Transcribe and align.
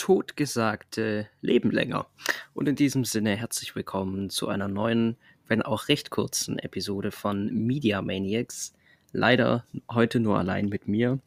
Totgesagte 0.00 1.28
leben 1.42 1.70
länger. 1.70 2.06
Und 2.54 2.70
in 2.70 2.74
diesem 2.74 3.04
Sinne 3.04 3.36
herzlich 3.36 3.76
willkommen 3.76 4.30
zu 4.30 4.48
einer 4.48 4.66
neuen, 4.66 5.18
wenn 5.46 5.60
auch 5.60 5.88
recht 5.88 6.08
kurzen 6.08 6.58
Episode 6.58 7.10
von 7.10 7.52
Media 7.52 8.00
Maniacs. 8.00 8.72
Leider 9.12 9.66
heute 9.92 10.18
nur 10.18 10.38
allein 10.38 10.70
mit 10.70 10.88
mir. 10.88 11.18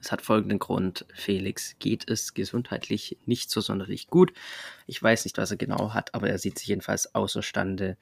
Es 0.00 0.10
hat 0.10 0.22
folgenden 0.22 0.58
Grund. 0.58 1.04
Felix 1.12 1.76
geht 1.78 2.08
es 2.08 2.32
gesundheitlich 2.32 3.18
nicht 3.26 3.50
so 3.50 3.60
sonderlich 3.60 4.06
gut. 4.06 4.32
Ich 4.86 5.02
weiß 5.02 5.26
nicht, 5.26 5.36
was 5.36 5.50
er 5.50 5.58
genau 5.58 5.92
hat, 5.92 6.14
aber 6.14 6.30
er 6.30 6.38
sieht 6.38 6.58
sich 6.58 6.68
jedenfalls 6.68 7.14
außerstande, 7.14 7.98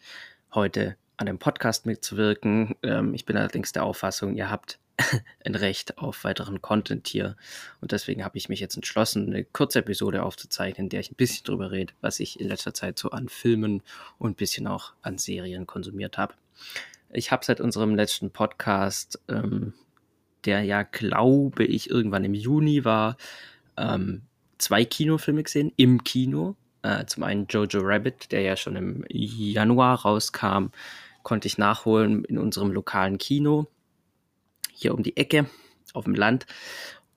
heute 0.55 0.97
an 1.17 1.27
dem 1.27 1.41
Podcast 1.41 1.85
mitzuwirken. 1.85 2.77
Ähm, 2.85 3.13
ich 3.13 3.25
bin 3.25 3.37
allerdings 3.37 3.73
der 3.73 3.83
Auffassung, 3.83 4.37
ihr 4.37 4.53
habt 4.53 4.79
ein 5.45 5.55
Recht 5.55 5.99
auf 5.99 6.25
weiteren 6.25 6.63
Content 6.63 7.07
hier. 7.09 7.37
Und 7.81 7.93
deswegen 7.93 8.25
habe 8.25 8.39
ich 8.39 8.49
mich 8.49 8.61
jetzt 8.61 8.77
entschlossen, 8.77 9.27
eine 9.27 9.45
kurze 9.45 9.81
Episode 9.81 10.23
aufzuzeichnen, 10.23 10.87
in 10.87 10.89
der 10.91 11.01
ich 11.01 11.11
ein 11.11 11.17
bisschen 11.17 11.45
drüber 11.45 11.71
rede, 11.71 11.93
was 12.01 12.21
ich 12.21 12.41
in 12.41 12.49
letzter 12.49 12.75
Zeit 12.75 12.99
so 12.99 13.11
an 13.11 13.29
Filmen 13.29 13.83
und 14.19 14.33
ein 14.33 14.37
bisschen 14.37 14.67
auch 14.67 14.93
an 15.03 15.19
Serien 15.19 15.67
konsumiert 15.67 16.19
habe. 16.19 16.35
Ich 17.11 17.31
habe 17.31 17.45
seit 17.45 17.61
unserem 17.61 17.95
letzten 17.95 18.31
Podcast, 18.31 19.21
ähm, 19.29 19.75
der 20.45 20.63
ja, 20.63 20.83
glaube 20.83 21.65
ich, 21.65 21.91
irgendwann 21.91 22.25
im 22.25 22.35
Juni 22.35 22.85
war, 22.85 23.17
ähm, 23.77 24.23
zwei 24.59 24.85
Kinofilme 24.85 25.43
gesehen, 25.43 25.73
im 25.77 26.05
Kino. 26.05 26.57
Äh, 26.83 27.07
zum 27.07 27.23
einen 27.23 27.47
Jojo 27.49 27.81
Rabbit, 27.83 28.33
der 28.33 28.41
ja 28.41 28.57
schon 28.57 28.77
im 28.77 29.05
Januar 29.09 30.01
rauskam, 30.01 30.69
konnte 31.23 31.47
ich 31.47 31.59
nachholen 31.59 32.25
in 32.25 32.39
unserem 32.39 32.73
lokalen 32.73 33.19
Kino 33.19 33.69
hier 34.73 34.95
um 34.95 35.03
die 35.03 35.17
Ecke 35.17 35.47
auf 35.93 36.05
dem 36.05 36.15
Land. 36.15 36.47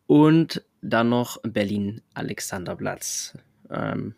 Und 0.08 0.64
dann 0.82 1.10
noch 1.10 1.42
Berlin 1.42 2.02
Alexanderplatz. 2.14 3.38
Ähm, 3.70 4.14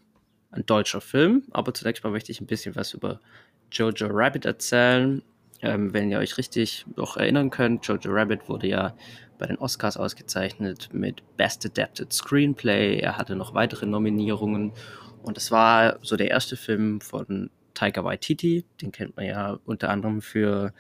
ein 0.52 0.66
deutscher 0.66 1.02
Film, 1.02 1.43
aber 1.52 1.74
zunächst 1.74 2.04
mal 2.04 2.10
möchte 2.10 2.32
ich 2.32 2.41
ein 2.41 2.48
bisschen 2.48 2.76
was 2.76 2.93
über 2.93 3.20
Jojo 3.71 4.08
Rabbit 4.10 4.46
erzählen. 4.46 5.21
Ähm, 5.62 5.93
wenn 5.93 6.12
ihr 6.12 6.20
euch 6.20 6.38
richtig 6.38 6.85
noch 6.96 7.18
erinnern 7.18 7.49
könnt, 7.49 7.85
Jojo 7.85 8.12
Rabbit 8.12 8.48
wurde 8.49 8.68
ja 8.68 8.96
bei 9.38 9.46
den 9.46 9.58
Oscars 9.58 9.98
ausgezeichnet 9.98 10.90
mit 10.93 11.21
Best 11.38 11.65
Adapted 11.65 12.12
Screenplay. 12.12 12.99
Er 12.99 13.18
hatte 13.18 13.35
noch 13.35 13.54
weitere 13.54 13.85
Nominierungen 13.85 14.74
und 15.24 15.38
es 15.38 15.52
war 15.52 15.99
so 16.02 16.15
der 16.15 16.30
erste 16.30 16.58
Film 16.58 17.02
von 17.02 17.49
Taika 17.74 18.04
Waititi. 18.04 18.65
Den 18.82 18.91
kennt 18.91 19.15
man 19.15 19.26
ja 19.26 19.60
unter 19.65 19.90
anderem 19.90 20.21
für 20.21 20.74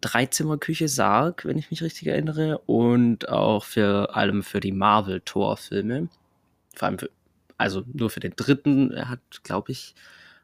Dreizimmerküche 0.00 0.88
Sarg, 0.88 1.44
wenn 1.44 1.58
ich 1.58 1.70
mich 1.70 1.82
richtig 1.82 2.08
erinnere, 2.08 2.58
und 2.66 3.28
auch 3.28 3.64
für 3.64 4.14
allem 4.14 4.42
für 4.42 4.60
die 4.60 4.72
Marvel-Tor-Filme. 4.72 6.08
Vor 6.74 6.88
allem 6.88 6.98
für, 6.98 7.10
also 7.56 7.82
nur 7.92 8.10
für 8.10 8.20
den 8.20 8.34
dritten. 8.36 8.90
Er 8.92 9.08
hat, 9.08 9.20
glaube 9.42 9.72
ich, 9.72 9.94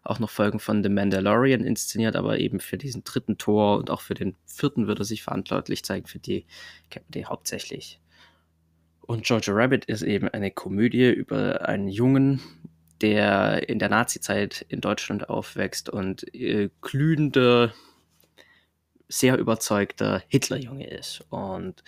auch 0.03 0.19
noch 0.19 0.31
Folgen 0.31 0.61
von 0.61 0.83
The 0.83 0.89
Mandalorian 0.89 1.65
inszeniert, 1.65 2.17
aber 2.17 2.39
eben 2.39 2.61
für 2.61 2.79
diesen 2.79 3.05
dritten 3.05 3.39
Tor 3.39 3.79
und 3.79 3.91
auch 3.91 4.01
für 4.01 4.15
den 4.15 4.37
vierten 4.47 4.87
wird 4.87 5.01
er 5.01 5.05
sich 5.05 5.23
verantwortlich 5.23 5.85
zeigen, 5.85 6.07
für 6.07 6.19
die 6.19 6.47
kennt 6.91 7.07
man 7.07 7.13
die 7.13 7.27
hauptsächlich. 7.27 8.01
Und 9.01 9.29
Jojo 9.29 9.53
Rabbit 9.53 9.85
ist 9.85 10.03
eben 10.03 10.29
eine 10.29 10.51
Komödie 10.51 11.11
über 11.11 11.69
einen 11.69 11.89
Jungen, 11.89 12.41
der 13.01 13.69
in 13.69 13.79
der 13.79 13.89
Nazi-Zeit 13.89 14.65
in 14.69 14.81
Deutschland 14.81 15.29
aufwächst 15.29 15.89
und 15.89 16.33
äh, 16.35 16.71
glühende 16.81 17.73
sehr 19.09 19.39
überzeugter 19.39 20.23
Hitlerjunge 20.29 20.89
ist. 20.89 21.25
Und 21.31 21.83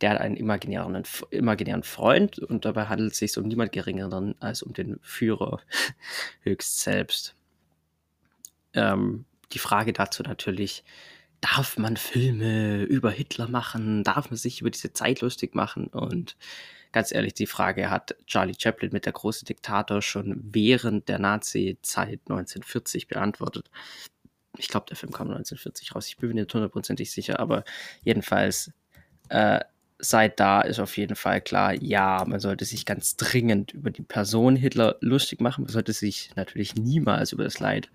der 0.00 0.10
hat 0.10 0.20
einen 0.20 0.36
imaginären, 0.36 1.04
imaginären 1.30 1.82
Freund 1.84 2.38
und 2.38 2.64
dabei 2.64 2.86
handelt 2.86 3.12
es 3.12 3.18
sich 3.18 3.38
um 3.38 3.46
niemand 3.46 3.72
geringeren 3.72 4.34
als 4.40 4.62
um 4.62 4.72
den 4.72 4.98
Führer 5.02 5.60
höchst 6.42 6.80
selbst. 6.80 7.34
Ähm, 8.74 9.24
die 9.52 9.58
Frage 9.58 9.92
dazu 9.92 10.22
natürlich, 10.22 10.82
darf 11.40 11.78
man 11.78 11.96
Filme 11.96 12.82
über 12.82 13.10
Hitler 13.10 13.48
machen? 13.48 14.02
Darf 14.02 14.30
man 14.30 14.36
sich 14.36 14.60
über 14.60 14.70
diese 14.70 14.92
Zeit 14.92 15.20
lustig 15.20 15.54
machen? 15.54 15.86
Und 15.88 16.36
ganz 16.90 17.12
ehrlich, 17.12 17.34
die 17.34 17.46
Frage 17.46 17.90
hat 17.90 18.16
Charlie 18.26 18.56
Chaplin 18.58 18.90
mit 18.92 19.06
der 19.06 19.12
große 19.12 19.44
Diktator 19.44 20.02
schon 20.02 20.40
während 20.52 21.08
der 21.08 21.18
Nazi-Zeit 21.18 22.20
1940 22.28 23.06
beantwortet 23.08 23.70
ich 24.58 24.68
glaube, 24.68 24.86
der 24.88 24.96
Film 24.96 25.12
kam 25.12 25.28
1940 25.28 25.94
raus. 25.94 26.08
Ich 26.08 26.16
bin 26.18 26.28
mir 26.28 26.34
nicht 26.34 26.52
hundertprozentig 26.52 27.10
sicher, 27.10 27.40
aber 27.40 27.64
jedenfalls 28.02 28.72
äh, 29.28 29.60
seit 29.98 30.40
da 30.40 30.60
ist 30.60 30.80
auf 30.80 30.96
jeden 30.96 31.14
Fall 31.14 31.40
klar, 31.40 31.74
ja, 31.74 32.24
man 32.26 32.40
sollte 32.40 32.64
sich 32.64 32.84
ganz 32.84 33.16
dringend 33.16 33.72
über 33.72 33.90
die 33.90 34.02
Person 34.02 34.56
Hitler 34.56 34.96
lustig 35.00 35.40
machen. 35.40 35.62
Man 35.62 35.72
sollte 35.72 35.92
sich 35.92 36.30
natürlich 36.34 36.74
niemals 36.74 37.32
über 37.32 37.44
das 37.44 37.60
Leid 37.60 37.88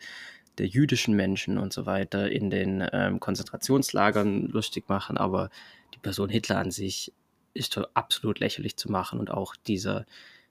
der 0.57 0.67
jüdischen 0.67 1.15
Menschen 1.15 1.57
und 1.57 1.73
so 1.73 1.85
weiter 1.85 2.31
in 2.31 2.49
den 2.49 2.87
ähm, 2.91 3.19
Konzentrationslagern 3.19 4.47
lustig 4.47 4.89
machen, 4.89 5.17
aber 5.17 5.49
die 5.93 5.99
Person 5.99 6.29
Hitler 6.29 6.57
an 6.57 6.71
sich 6.71 7.13
ist 7.53 7.77
absolut 7.93 8.39
lächerlich 8.39 8.77
zu 8.77 8.89
machen 8.89 9.19
und 9.19 9.29
auch 9.29 9.55
dieser 9.55 10.05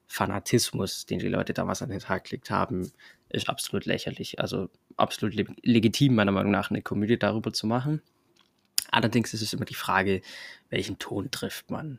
Fanatismus, 0.06 1.06
den 1.06 1.18
die 1.18 1.28
Leute 1.28 1.54
damals 1.54 1.82
an 1.82 1.88
den 1.88 2.00
Tag 2.00 2.24
gelegt 2.24 2.50
haben, 2.50 2.92
ist 3.30 3.48
absolut 3.48 3.86
lächerlich. 3.86 4.40
Also 4.40 4.68
absolut 4.96 5.34
le 5.34 5.46
legitim, 5.62 6.14
meiner 6.14 6.32
Meinung 6.32 6.52
nach, 6.52 6.70
eine 6.70 6.82
Komödie 6.82 7.18
darüber 7.18 7.52
zu 7.52 7.66
machen. 7.66 8.02
Allerdings 8.90 9.34
ist 9.34 9.42
es 9.42 9.52
immer 9.52 9.64
die 9.64 9.74
Frage, 9.74 10.22
welchen 10.70 10.98
Ton 10.98 11.30
trifft 11.30 11.70
man. 11.70 11.98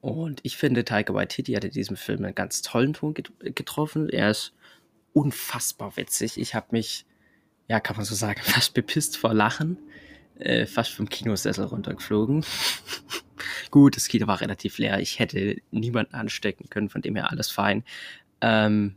Und 0.00 0.40
ich 0.42 0.56
finde, 0.56 0.84
Taika 0.84 1.14
Waititi 1.14 1.52
hat 1.52 1.64
in 1.64 1.70
diesem 1.70 1.96
Film 1.96 2.24
einen 2.24 2.34
ganz 2.34 2.62
tollen 2.62 2.94
Ton 2.94 3.14
get 3.14 3.30
getroffen. 3.54 4.08
Er 4.08 4.30
ist 4.30 4.52
unfassbar 5.12 5.96
witzig. 5.96 6.38
Ich 6.38 6.54
habe 6.54 6.68
mich, 6.70 7.06
ja, 7.68 7.78
kann 7.80 7.96
man 7.96 8.04
so 8.04 8.14
sagen, 8.14 8.40
fast 8.44 8.74
bepisst 8.74 9.16
vor 9.16 9.34
Lachen. 9.34 9.78
Äh, 10.38 10.66
fast 10.66 10.92
vom 10.92 11.08
Kinosessel 11.08 11.66
runtergeflogen. 11.66 12.44
Gut, 13.70 13.96
das 13.96 14.08
Kino 14.08 14.26
war 14.26 14.40
relativ 14.40 14.78
leer. 14.78 14.98
Ich 14.98 15.18
hätte 15.18 15.58
niemanden 15.70 16.14
anstecken 16.14 16.68
können, 16.68 16.88
von 16.88 17.02
dem 17.02 17.14
her 17.14 17.30
alles 17.30 17.50
fein. 17.50 17.84
Ähm, 18.40 18.96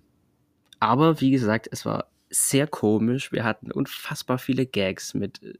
aber 0.80 1.22
wie 1.22 1.32
gesagt, 1.32 1.70
es 1.72 1.86
war 1.86 2.08
sehr 2.30 2.68
komisch. 2.68 3.32
Wir 3.32 3.44
hatten 3.44 3.72
unfassbar 3.72 4.38
viele 4.38 4.66
Gags 4.66 5.14
mit 5.14 5.42
äh, 5.44 5.54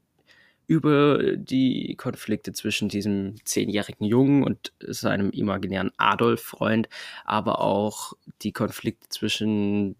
über 0.66 1.36
die 1.36 1.94
Konflikte 1.96 2.52
zwischen 2.52 2.88
diesem 2.88 3.36
zehnjährigen 3.44 4.04
Jungen 4.04 4.42
und 4.42 4.72
seinem 4.80 5.30
imaginären 5.30 5.92
Adolf-Freund, 5.96 6.88
aber 7.24 7.60
auch 7.60 8.14
die 8.42 8.52
Konflikte 8.52 9.08
zwischen 9.08 9.94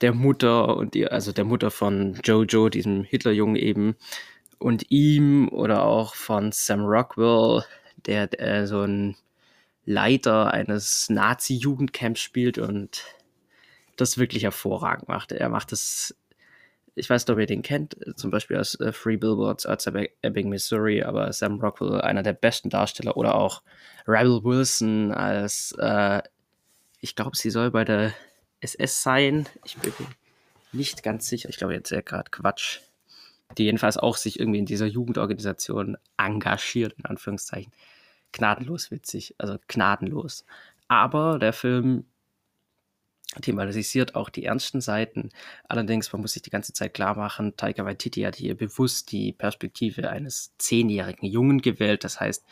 der 0.00 0.14
Mutter 0.14 0.76
und 0.76 0.94
die, 0.94 1.06
also 1.06 1.30
der 1.30 1.44
Mutter 1.44 1.70
von 1.70 2.18
Jojo, 2.24 2.68
diesem 2.68 3.04
Hitlerjungen 3.04 3.56
eben, 3.56 3.94
und 4.58 4.90
ihm 4.90 5.48
oder 5.48 5.84
auch 5.84 6.14
von 6.14 6.52
Sam 6.52 6.84
Rockwell, 6.84 7.64
der, 8.06 8.28
der 8.28 8.66
so 8.66 8.82
ein 8.82 9.16
Leiter 9.84 10.52
eines 10.52 11.08
Nazi-Jugendcamps 11.10 12.20
spielt 12.20 12.58
und 12.58 13.02
das 14.02 14.18
wirklich 14.18 14.42
hervorragend 14.42 15.08
macht. 15.08 15.32
Er 15.32 15.48
macht 15.48 15.72
das, 15.72 16.14
ich 16.94 17.08
weiß 17.08 17.26
nicht, 17.26 17.32
ob 17.32 17.38
ihr 17.38 17.46
den 17.46 17.62
kennt, 17.62 17.96
zum 18.16 18.30
Beispiel 18.30 18.58
aus 18.58 18.78
äh, 18.80 18.92
Free 18.92 19.16
Billboards 19.16 19.66
outside 19.66 20.10
Ebbing, 20.22 20.48
Missouri, 20.48 21.02
aber 21.02 21.32
Sam 21.32 21.60
Rockwell, 21.60 22.00
einer 22.00 22.22
der 22.22 22.34
besten 22.34 22.70
Darsteller, 22.70 23.16
oder 23.16 23.34
auch 23.34 23.62
Rebel 24.06 24.42
Wilson 24.44 25.12
als, 25.12 25.72
äh, 25.78 26.22
ich 27.00 27.16
glaube, 27.16 27.36
sie 27.36 27.50
soll 27.50 27.70
bei 27.70 27.84
der 27.84 28.12
SS 28.60 29.02
sein. 29.02 29.46
Ich 29.64 29.76
bin 29.76 29.92
nicht 30.72 31.02
ganz 31.02 31.26
sicher. 31.26 31.48
Ich 31.48 31.56
glaube, 31.56 31.74
jetzt 31.74 31.90
ja 31.90 32.00
gerade 32.00 32.30
Quatsch. 32.30 32.80
Die 33.58 33.64
jedenfalls 33.64 33.98
auch 33.98 34.16
sich 34.16 34.40
irgendwie 34.40 34.60
in 34.60 34.66
dieser 34.66 34.86
Jugendorganisation 34.86 35.98
engagiert, 36.16 36.94
in 36.98 37.04
Anführungszeichen. 37.04 37.72
Gnadenlos 38.32 38.90
witzig, 38.90 39.34
also 39.36 39.58
gnadenlos. 39.68 40.46
Aber 40.88 41.38
der 41.38 41.52
Film 41.52 42.06
thematisiert 43.40 44.14
auch 44.14 44.28
die 44.28 44.44
ernsten 44.44 44.80
Seiten. 44.80 45.30
Allerdings, 45.68 46.12
man 46.12 46.20
muss 46.20 46.32
sich 46.32 46.42
die 46.42 46.50
ganze 46.50 46.72
Zeit 46.72 46.94
klar 46.94 47.16
machen, 47.16 47.56
Taika 47.56 47.84
Waititi 47.84 48.22
hat 48.22 48.36
hier 48.36 48.56
bewusst 48.56 49.12
die 49.12 49.32
Perspektive 49.32 50.10
eines 50.10 50.52
zehnjährigen 50.58 51.26
Jungen 51.26 51.62
gewählt. 51.62 52.04
Das 52.04 52.20
heißt, 52.20 52.44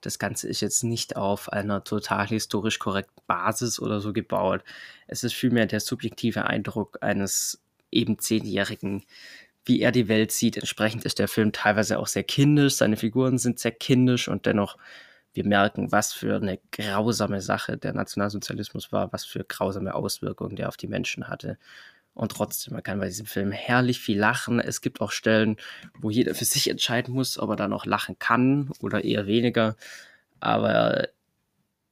das 0.00 0.18
Ganze 0.18 0.48
ist 0.48 0.60
jetzt 0.60 0.84
nicht 0.84 1.16
auf 1.16 1.52
einer 1.52 1.84
total 1.84 2.26
historisch 2.26 2.78
korrekten 2.78 3.22
Basis 3.26 3.80
oder 3.80 4.00
so 4.00 4.12
gebaut. 4.12 4.62
Es 5.06 5.24
ist 5.24 5.34
vielmehr 5.34 5.66
der 5.66 5.80
subjektive 5.80 6.46
Eindruck 6.46 6.98
eines 7.00 7.62
eben 7.90 8.18
zehnjährigen, 8.18 9.04
wie 9.64 9.80
er 9.80 9.92
die 9.92 10.08
Welt 10.08 10.32
sieht. 10.32 10.56
Entsprechend 10.56 11.04
ist 11.04 11.18
der 11.18 11.28
Film 11.28 11.52
teilweise 11.52 11.98
auch 11.98 12.06
sehr 12.06 12.24
kindisch. 12.24 12.74
Seine 12.74 12.96
Figuren 12.96 13.38
sind 13.38 13.58
sehr 13.58 13.72
kindisch 13.72 14.28
und 14.28 14.46
dennoch 14.46 14.76
wir 15.36 15.46
merken, 15.46 15.92
was 15.92 16.12
für 16.12 16.36
eine 16.36 16.58
grausame 16.72 17.40
Sache 17.40 17.76
der 17.76 17.92
Nationalsozialismus 17.92 18.90
war, 18.92 19.12
was 19.12 19.24
für 19.24 19.44
grausame 19.44 19.94
Auswirkungen 19.94 20.56
der 20.56 20.68
auf 20.68 20.76
die 20.76 20.88
Menschen 20.88 21.28
hatte. 21.28 21.58
Und 22.14 22.32
trotzdem, 22.32 22.72
man 22.72 22.82
kann 22.82 22.98
bei 22.98 23.06
diesem 23.06 23.26
Film 23.26 23.52
herrlich 23.52 24.00
viel 24.00 24.18
lachen. 24.18 24.58
Es 24.58 24.80
gibt 24.80 25.02
auch 25.02 25.12
Stellen, 25.12 25.58
wo 25.98 26.08
jeder 26.08 26.34
für 26.34 26.46
sich 26.46 26.70
entscheiden 26.70 27.12
muss, 27.14 27.38
ob 27.38 27.50
er 27.50 27.56
dann 27.56 27.70
noch 27.70 27.84
lachen 27.84 28.18
kann 28.18 28.70
oder 28.80 29.04
eher 29.04 29.26
weniger. 29.26 29.76
Aber 30.40 31.08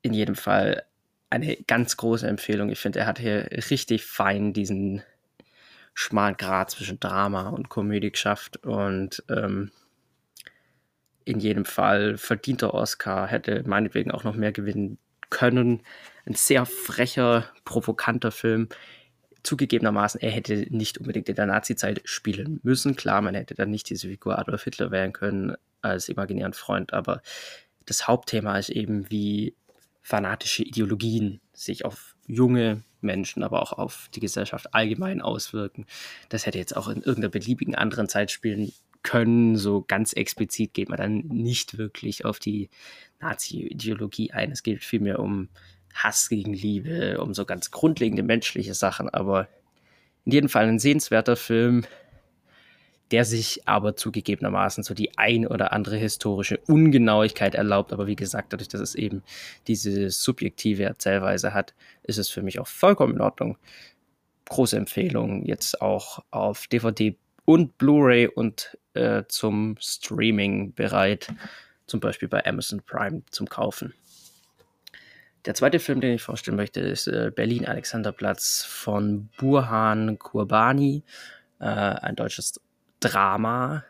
in 0.01 0.15
jedem 0.15 0.35
Fall 0.35 0.85
eine 1.29 1.57
ganz 1.67 1.99
große 1.99 2.27
Empfehlung. 2.27 2.71
Ich 2.71 2.79
finde, 2.79 3.01
er 3.01 3.07
hat 3.07 3.19
hier 3.19 3.49
richtig 3.71 4.05
fein 4.07 4.55
diesen 4.55 5.03
schmalen 5.93 6.37
Grad 6.37 6.71
zwischen 6.71 7.01
Drama 7.01 7.51
und 7.51 7.69
Komödie 7.69 8.11
geschafft 8.11 8.65
und 8.65 9.23
ähm, 9.29 9.71
in 11.25 11.41
jedem 11.41 11.65
Fall 11.65 12.17
verdienter 12.17 12.75
Oscar, 12.75 13.27
hätte 13.27 13.63
meinetwegen 13.67 14.11
auch 14.11 14.25
noch 14.25 14.35
mehr 14.35 14.53
gewinnen 14.53 14.99
können. 15.31 15.83
Ein 16.27 16.35
sehr 16.35 16.67
frecher, 16.67 17.51
provokanter 17.65 18.31
Film. 18.31 18.69
Zugegebenermaßen, 19.43 20.21
er 20.21 20.31
hätte 20.31 20.67
nicht 20.71 20.99
unbedingt 20.99 21.29
in 21.29 21.35
der 21.35 21.47
Nazi-Zeit 21.47 22.01
spielen 22.05 22.61
müssen. 22.63 22.97
Klar, 22.97 23.21
man 23.21 23.35
hätte 23.35 23.55
dann 23.55 23.71
nicht 23.71 23.91
diese 23.91 24.09
Figur 24.09 24.39
Adolf 24.39 24.65
Hitler 24.65 24.91
wählen 24.91 25.13
können 25.13 25.57
als 25.83 26.09
imaginären 26.09 26.55
Freund, 26.55 26.95
aber 26.95 27.21
das 27.85 28.09
Hauptthema 28.09 28.59
ist 28.59 28.71
eben, 28.71 29.11
wie 29.11 29.55
fanatische 30.01 30.63
Ideologien 30.63 31.41
sich 31.53 31.85
auf 31.85 32.15
junge 32.27 32.83
Menschen, 33.01 33.43
aber 33.43 33.63
auch 33.63 33.73
auf 33.73 34.09
die 34.15 34.21
Gesellschaft 34.21 34.73
allgemein 34.75 35.21
auswirken. 35.21 35.87
Das 36.31 36.47
hätte 36.47 36.59
jetzt 36.59 36.77
auch 36.77 36.89
in 36.89 37.03
irgendeiner 37.03 37.29
beliebigen 37.29 37.75
anderen 37.75 38.09
Zeit 38.09 38.31
spielen 38.31 38.73
können. 39.05 39.57
So 39.57 39.85
ganz 39.87 40.13
explizit 40.13 40.75
geht 40.75 40.89
man 40.89 40.99
dann 40.99 41.19
nicht 41.29 41.79
wirklich 41.79 42.25
auf 42.25 42.41
die 42.41 42.69
Nazi-Ideologie 43.21 44.33
ein. 44.33 44.51
Es 44.51 44.65
geht 44.65 44.83
vielmehr 44.83 45.21
um 45.21 45.49
Hass 45.95 46.29
gegen 46.29 46.53
Liebe, 46.53 47.21
um 47.21 47.33
so 47.35 47.45
ganz 47.45 47.71
grundlegende 47.71 48.25
menschliche 48.25 48.75
Sachen. 48.75 49.09
Aber 49.09 49.49
in 50.25 50.33
jedem 50.33 50.49
Fall 50.49 50.67
ein 50.67 50.81
sehenswerter 50.81 51.37
Film, 51.37 51.85
der 53.11 53.25
sich 53.25 53.69
aber 53.69 53.95
zugegebenermaßen 53.95 54.83
so 54.83 54.95
die 54.95 55.17
ein 55.19 55.47
oder 55.47 55.73
andere 55.73 55.97
historische 55.97 56.59
Ungenauigkeit 56.67 57.55
erlaubt. 57.55 57.93
Aber 57.93 58.07
wie 58.07 58.17
gesagt, 58.17 58.53
dadurch, 58.53 58.69
dass 58.69 58.81
es 58.81 58.95
eben 58.95 59.23
diese 59.69 60.11
subjektive 60.11 60.85
Erzählweise 60.85 61.55
hat, 61.55 61.75
ist 62.03 62.19
es 62.19 62.29
für 62.29 62.43
mich 62.43 62.59
auch 62.59 62.67
vollkommen 62.67 63.15
in 63.15 63.21
Ordnung. 63.21 63.59
Große 64.49 64.77
Empfehlung, 64.77 65.45
jetzt 65.45 65.81
auch 65.81 66.25
auf 66.31 66.67
DVD 66.67 67.17
und 67.45 67.79
Blu-ray 67.79 68.29
und 68.29 68.77
äh, 68.95 69.25
zum 69.29 69.77
Streaming 69.81 70.73
bereit, 70.75 71.33
zum 71.87 72.01
Beispiel 72.01 72.29
bei 72.29 72.45
Amazon 72.47 72.81
Prime 72.85 73.23
zum 73.31 73.49
Kaufen. 73.49 73.95
Der 75.45 75.55
zweite 75.55 75.79
Film, 75.79 76.01
den 76.01 76.15
ich 76.15 76.23
vorstellen 76.23 76.57
möchte, 76.57 76.81
ist 76.81 77.07
äh, 77.07 77.31
Berlin 77.35 77.67
Alexanderplatz 77.67 78.65
von 78.65 79.29
Burhan 79.37 80.19
Kurbani, 80.19 81.03
äh, 81.61 81.65
ein 81.65 82.17
deutsches 82.17 82.61
Drama. 83.01 83.85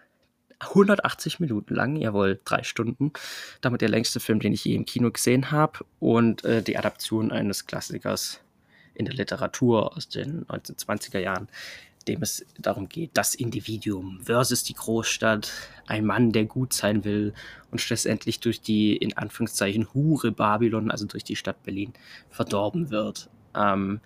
180 0.58 1.40
Minuten 1.40 1.74
lang, 1.74 1.96
jawohl, 1.96 2.40
drei 2.44 2.62
Stunden. 2.62 3.12
Damit 3.60 3.82
der 3.82 3.88
längste 3.88 4.18
Film, 4.18 4.40
den 4.40 4.52
ich 4.52 4.64
je 4.64 4.74
im 4.74 4.86
Kino 4.86 5.10
gesehen 5.10 5.50
habe 5.50 5.80
und 6.00 6.44
äh, 6.44 6.62
die 6.62 6.78
Adaption 6.78 7.30
eines 7.30 7.66
Klassikers 7.66 8.40
in 8.94 9.04
der 9.04 9.14
Literatur 9.14 9.96
aus 9.96 10.08
den 10.08 10.46
1920er 10.46 11.18
Jahren 11.18 11.48
dem 12.08 12.22
es 12.22 12.44
darum 12.58 12.88
geht, 12.88 13.10
das 13.14 13.34
Individuum 13.34 14.20
versus 14.22 14.62
die 14.62 14.74
Großstadt, 14.74 15.50
ein 15.86 16.04
Mann, 16.04 16.32
der 16.32 16.44
gut 16.44 16.72
sein 16.72 17.04
will 17.04 17.34
und 17.70 17.80
schlussendlich 17.80 18.40
durch 18.40 18.60
die, 18.60 18.96
in 18.96 19.16
Anführungszeichen, 19.16 19.92
Hure 19.94 20.32
Babylon, 20.32 20.90
also 20.90 21.06
durch 21.06 21.24
die 21.24 21.36
Stadt 21.36 21.62
Berlin, 21.62 21.92
verdorben 22.30 22.90
wird. 22.90 23.30
Ähm, 23.54 24.00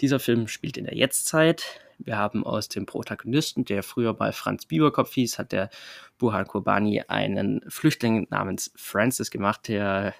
dieser 0.00 0.20
Film 0.20 0.48
spielt 0.48 0.76
in 0.76 0.84
der 0.84 0.96
Jetztzeit. 0.96 1.80
Wir 1.98 2.16
haben 2.16 2.44
aus 2.44 2.68
dem 2.68 2.86
Protagonisten, 2.86 3.64
der 3.64 3.82
früher 3.82 4.14
bei 4.14 4.32
Franz 4.32 4.66
Bieberkopf 4.66 5.12
hieß, 5.12 5.38
hat 5.38 5.52
der 5.52 5.70
Burhan 6.18 6.46
Kurbani 6.46 7.02
einen 7.08 7.62
Flüchtling 7.68 8.26
namens 8.30 8.72
Francis 8.76 9.30
gemacht, 9.30 9.68
der 9.68 10.14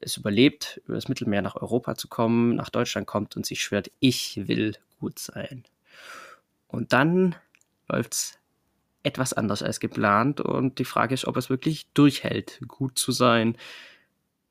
es 0.00 0.16
überlebt, 0.16 0.80
über 0.84 0.94
das 0.94 1.08
Mittelmeer 1.08 1.42
nach 1.42 1.56
Europa 1.56 1.94
zu 1.94 2.08
kommen, 2.08 2.56
nach 2.56 2.70
Deutschland 2.70 3.06
kommt 3.06 3.36
und 3.36 3.46
sich 3.46 3.62
schwört, 3.62 3.90
ich 4.00 4.48
will 4.48 4.76
gut 4.98 5.18
sein. 5.18 5.64
Und 6.66 6.92
dann 6.92 7.34
läuft 7.88 8.14
es 8.14 8.38
etwas 9.02 9.32
anders 9.32 9.62
als 9.62 9.80
geplant 9.80 10.40
und 10.40 10.78
die 10.78 10.84
Frage 10.84 11.14
ist, 11.14 11.26
ob 11.26 11.36
es 11.36 11.48
wirklich 11.48 11.88
durchhält, 11.94 12.60
gut 12.68 12.98
zu 12.98 13.12
sein. 13.12 13.56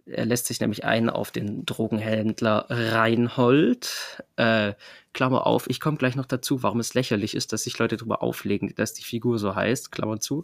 Er 0.05 0.25
lässt 0.25 0.47
sich 0.47 0.59
nämlich 0.59 0.85
ein 0.85 1.09
auf 1.09 1.29
den 1.29 1.65
Drogenhändler 1.67 2.65
Reinhold. 2.69 4.23
Äh, 4.37 4.73
Klammer 5.13 5.45
auf, 5.45 5.69
ich 5.69 5.79
komme 5.79 5.97
gleich 5.97 6.15
noch 6.15 6.25
dazu, 6.25 6.63
warum 6.63 6.79
es 6.79 6.95
lächerlich 6.95 7.35
ist, 7.35 7.53
dass 7.53 7.63
sich 7.63 7.77
Leute 7.77 7.97
darüber 7.97 8.23
auflegen, 8.23 8.73
dass 8.75 8.93
die 8.93 9.03
Figur 9.03 9.37
so 9.37 9.53
heißt, 9.53 9.91
Klammer 9.91 10.19
zu. 10.19 10.43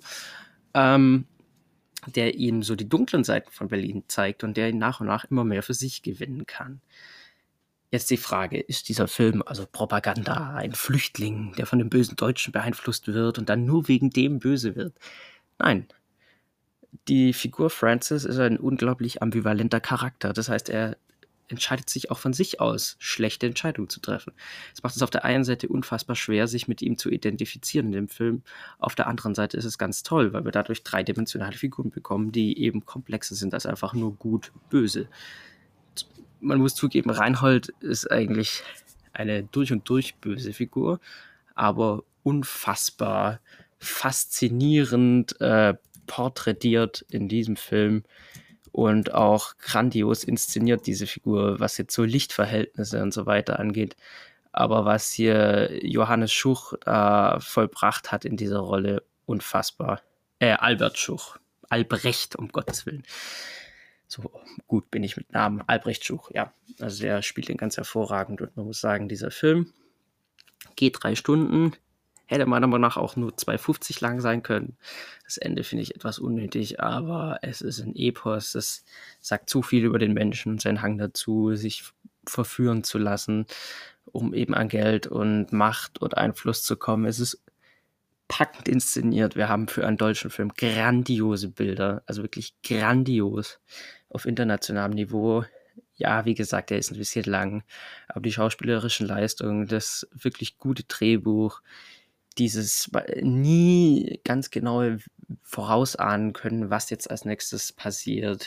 Ähm, 0.75 1.25
der 2.07 2.35
ihm 2.35 2.61
so 2.61 2.75
die 2.75 2.87
dunklen 2.87 3.23
Seiten 3.23 3.51
von 3.51 3.67
Berlin 3.67 4.03
zeigt 4.07 4.43
und 4.43 4.55
der 4.57 4.69
ihn 4.69 4.77
nach 4.77 4.99
und 4.99 5.07
nach 5.07 5.25
immer 5.25 5.43
mehr 5.43 5.63
für 5.63 5.73
sich 5.73 6.03
gewinnen 6.03 6.45
kann. 6.45 6.81
Jetzt 7.91 8.09
die 8.09 8.17
Frage, 8.17 8.59
ist 8.59 8.89
dieser 8.89 9.07
Film 9.07 9.43
also 9.45 9.65
Propaganda, 9.65 10.55
ein 10.55 10.73
Flüchtling, 10.73 11.53
der 11.57 11.65
von 11.65 11.79
den 11.79 11.89
bösen 11.89 12.15
Deutschen 12.15 12.51
beeinflusst 12.51 13.07
wird 13.07 13.37
und 13.37 13.49
dann 13.49 13.65
nur 13.65 13.87
wegen 13.87 14.09
dem 14.09 14.39
böse 14.39 14.75
wird? 14.75 14.93
Nein. 15.59 15.87
Die 17.07 17.33
Figur 17.33 17.69
Francis 17.69 18.25
ist 18.25 18.39
ein 18.39 18.57
unglaublich 18.57 19.21
ambivalenter 19.21 19.79
Charakter. 19.79 20.33
Das 20.33 20.49
heißt, 20.49 20.69
er 20.69 20.97
entscheidet 21.47 21.89
sich 21.89 22.09
auch 22.09 22.17
von 22.17 22.33
sich 22.33 22.59
aus, 22.59 22.95
schlechte 22.99 23.45
Entscheidungen 23.45 23.89
zu 23.89 23.99
treffen. 23.99 24.33
Es 24.73 24.81
macht 24.81 24.95
es 24.95 25.03
auf 25.03 25.11
der 25.11 25.25
einen 25.25 25.43
Seite 25.43 25.67
unfassbar 25.67 26.15
schwer, 26.15 26.47
sich 26.47 26.67
mit 26.67 26.81
ihm 26.81 26.97
zu 26.97 27.09
identifizieren 27.09 27.87
in 27.87 27.91
dem 27.91 28.07
Film. 28.07 28.41
Auf 28.79 28.95
der 28.95 29.07
anderen 29.07 29.35
Seite 29.35 29.57
ist 29.57 29.65
es 29.65 29.77
ganz 29.77 30.01
toll, 30.01 30.33
weil 30.33 30.45
wir 30.45 30.51
dadurch 30.51 30.83
dreidimensionale 30.83 31.55
Figuren 31.55 31.91
bekommen, 31.91 32.31
die 32.31 32.59
eben 32.59 32.85
komplexer 32.85 33.35
sind 33.35 33.53
als 33.53 33.65
einfach 33.67 33.93
nur 33.93 34.15
gut, 34.15 34.51
böse 34.69 35.07
man 36.39 36.59
muss 36.59 36.75
zugeben, 36.75 37.09
Reinhold 37.09 37.69
ist 37.79 38.11
eigentlich 38.11 38.63
eine 39.13 39.43
durch 39.43 39.71
und 39.71 39.87
durch 39.89 40.15
böse 40.15 40.53
Figur, 40.53 40.99
aber 41.55 42.03
unfassbar 42.23 43.39
faszinierend 43.79 45.39
äh, 45.41 45.75
porträtiert 46.07 47.05
in 47.09 47.27
diesem 47.27 47.55
Film 47.55 48.03
und 48.71 49.13
auch 49.13 49.57
grandios 49.57 50.23
inszeniert 50.23 50.85
diese 50.85 51.07
Figur, 51.07 51.59
was 51.59 51.77
jetzt 51.77 51.93
so 51.95 52.03
Lichtverhältnisse 52.03 53.01
und 53.01 53.13
so 53.13 53.25
weiter 53.25 53.59
angeht. 53.59 53.95
Aber 54.51 54.85
was 54.85 55.11
hier 55.11 55.85
Johannes 55.85 56.31
Schuch 56.31 56.73
äh, 56.85 57.39
vollbracht 57.39 58.11
hat 58.11 58.25
in 58.25 58.37
dieser 58.37 58.59
Rolle, 58.59 59.03
unfassbar. 59.25 60.01
Äh, 60.39 60.51
Albert 60.53 60.97
Schuch. 60.97 61.37
Albrecht, 61.69 62.35
um 62.35 62.49
Gottes 62.49 62.85
Willen. 62.85 63.03
So 64.07 64.31
gut 64.67 64.89
bin 64.91 65.03
ich 65.03 65.17
mit 65.17 65.31
Namen. 65.31 65.63
Albrecht 65.67 66.05
Schuch, 66.05 66.31
ja. 66.31 66.53
Also 66.79 67.03
der 67.03 67.21
spielt 67.21 67.49
den 67.49 67.57
ganz 67.57 67.77
hervorragend 67.77 68.41
und 68.41 68.55
man 68.55 68.65
muss 68.65 68.81
sagen, 68.81 69.09
dieser 69.09 69.31
Film 69.31 69.73
geht 70.75 70.97
drei 71.01 71.15
Stunden. 71.15 71.73
Hätte 72.27 72.47
meiner 72.47 72.67
Meinung 72.67 72.81
nach 72.81 72.97
auch 72.97 73.15
nur 73.15 73.31
2,50 73.31 74.01
lang 74.01 74.19
sein 74.19 74.41
können. 74.41 74.77
Das 75.25 75.37
Ende 75.37 75.63
finde 75.63 75.83
ich 75.83 75.95
etwas 75.95 76.17
unnötig, 76.17 76.79
aber 76.79 77.37
es 77.43 77.61
ist 77.61 77.79
ein 77.81 77.95
Epos. 77.95 78.53
Das 78.53 78.83
sagt 79.21 79.49
zu 79.49 79.61
viel 79.61 79.85
über 79.85 79.99
den 79.99 80.13
Menschen, 80.13 80.57
seinen 80.57 80.81
Hang 80.81 80.97
dazu, 80.97 81.55
sich 81.55 81.83
verführen 82.25 82.83
zu 82.83 82.97
lassen, 82.97 83.45
um 84.05 84.33
eben 84.33 84.55
an 84.55 84.69
Geld 84.69 85.05
und 85.05 85.53
Macht 85.53 86.01
und 86.01 86.17
Einfluss 86.17 86.63
zu 86.63 86.77
kommen. 86.77 87.05
Es 87.05 87.19
ist 87.19 87.43
packend 88.27 88.67
inszeniert. 88.67 89.35
Wir 89.35 89.49
haben 89.49 89.67
für 89.67 89.85
einen 89.85 89.97
deutschen 89.97 90.31
Film 90.31 90.51
grandiose 90.57 91.49
Bilder, 91.49 92.01
also 92.07 92.23
wirklich 92.23 92.55
grandios 92.63 93.59
auf 94.09 94.25
internationalem 94.25 94.93
Niveau. 94.93 95.43
Ja, 95.95 96.25
wie 96.25 96.35
gesagt, 96.35 96.71
er 96.71 96.77
ist 96.77 96.91
ein 96.91 96.97
bisschen 96.97 97.25
lang, 97.25 97.63
aber 98.07 98.21
die 98.21 98.31
schauspielerischen 98.31 99.07
Leistungen, 99.07 99.67
das 99.67 100.07
wirklich 100.13 100.57
gute 100.57 100.83
Drehbuch, 100.83 101.61
dieses 102.37 102.91
nie 103.21 104.19
ganz 104.23 104.51
genau 104.51 104.83
vorausahnen 105.41 106.33
können, 106.33 106.69
was 106.69 106.89
jetzt 106.89 107.09
als 107.09 107.25
nächstes 107.25 107.71
passiert, 107.71 108.45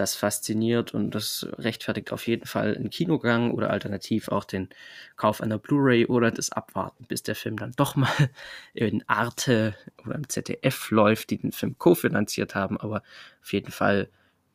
das 0.00 0.14
fasziniert 0.14 0.94
und 0.94 1.14
das 1.14 1.46
rechtfertigt 1.58 2.12
auf 2.12 2.26
jeden 2.26 2.46
Fall 2.46 2.74
einen 2.74 2.90
Kinogang 2.90 3.52
oder 3.52 3.70
alternativ 3.70 4.28
auch 4.28 4.44
den 4.44 4.70
Kauf 5.16 5.40
einer 5.40 5.58
Blu-ray 5.58 6.06
oder 6.06 6.30
das 6.30 6.50
Abwarten, 6.50 7.04
bis 7.06 7.22
der 7.22 7.34
Film 7.34 7.58
dann 7.58 7.72
doch 7.76 7.96
mal 7.96 8.10
in 8.74 9.04
Arte 9.08 9.74
oder 10.04 10.14
im 10.14 10.28
ZDF 10.28 10.90
läuft, 10.90 11.30
die 11.30 11.38
den 11.38 11.52
Film 11.52 11.76
kofinanziert 11.78 12.54
haben. 12.54 12.78
Aber 12.78 13.02
auf 13.42 13.52
jeden 13.52 13.70
Fall 13.70 14.08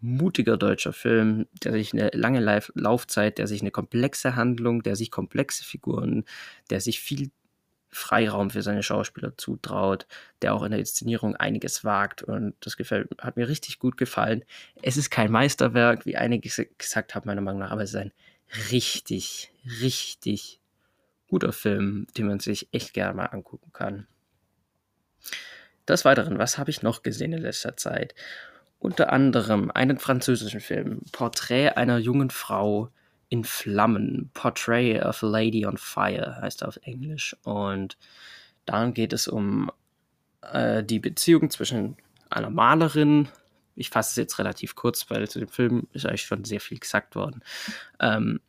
mutiger 0.05 0.57
deutscher 0.57 0.93
Film, 0.93 1.47
der 1.63 1.74
sich 1.74 1.93
eine 1.93 2.09
lange 2.13 2.39
Laufzeit, 2.74 3.38
der 3.38 3.47
sich 3.47 3.62
eine 3.62 3.71
komplexe 3.71 4.35
Handlung, 4.35 4.83
der 4.83 4.95
sich 4.95 5.12
komplexe 5.12 5.63
Figuren, 5.63 6.25
der 6.69 6.79
sich 6.81 7.00
viel 7.00 7.31
Freiraum 7.89 8.50
für 8.50 8.62
seine 8.62 8.83
Schauspieler 8.83 9.38
zutraut, 9.38 10.05
der 10.41 10.53
auch 10.53 10.63
in 10.63 10.71
der 10.71 10.79
Inszenierung 10.79 11.35
einiges 11.35 11.85
wagt 11.85 12.24
und 12.24 12.53
das 12.59 12.75
gefällt, 12.75 13.09
hat 13.19 13.38
mir 13.38 13.47
richtig 13.47 13.79
gut 13.79 13.95
gefallen. 13.95 14.43
Es 14.81 14.97
ist 14.97 15.09
kein 15.09 15.31
Meisterwerk, 15.31 16.05
wie 16.05 16.17
einige 16.17 16.50
gesagt 16.77 17.15
haben, 17.15 17.27
meiner 17.27 17.41
Meinung 17.41 17.62
nach, 17.62 17.71
aber 17.71 17.83
es 17.83 17.91
ist 17.91 17.95
ein 17.95 18.12
richtig, 18.71 19.51
richtig 19.81 20.59
guter 21.27 21.53
Film, 21.53 22.07
den 22.17 22.27
man 22.27 22.39
sich 22.39 22.67
echt 22.71 22.93
gerne 22.93 23.13
mal 23.13 23.25
angucken 23.25 23.71
kann. 23.71 24.07
Des 25.88 26.03
Weiteren, 26.03 26.38
was 26.38 26.57
habe 26.57 26.71
ich 26.71 26.81
noch 26.81 27.01
gesehen 27.01 27.33
in 27.33 27.41
letzter 27.41 27.77
Zeit? 27.77 28.13
Unter 28.86 29.12
anderem 29.12 29.72
einen 29.72 29.98
französischen 29.98 30.62
Film, 30.62 31.01
Porträt 31.12 31.70
einer 31.70 31.98
jungen 31.98 32.30
Frau 32.30 32.89
in 33.30 33.44
Flammen, 33.44 34.30
Portrait 34.34 35.04
of 35.04 35.24
a 35.24 35.27
Lady 35.27 35.65
on 35.65 35.77
Fire 35.77 36.38
heißt 36.42 36.62
er 36.62 36.70
auf 36.70 36.80
Englisch. 36.84 37.36
Und 37.44 37.98
darin 38.65 38.94
geht 38.94 39.13
es 39.13 39.27
um 39.27 39.72
äh, 40.42 40.84
die 40.84 41.00
Beziehung 41.00 41.50
zwischen 41.50 41.98
einer 42.30 42.50
Malerin, 42.50 43.27
ich 43.75 43.89
fasse 43.89 44.12
es 44.12 44.15
jetzt 44.15 44.39
relativ 44.39 44.75
kurz, 44.75 45.10
weil 45.10 45.27
zu 45.27 45.39
dem 45.39 45.50
Film 45.50 45.88
ist 45.92 46.06
eigentlich 46.06 46.22
schon 46.22 46.46
sehr 46.46 46.62
viel 46.62 46.80
gesagt 46.80 47.15
worden, 47.15 47.44
ähm, 48.00 48.39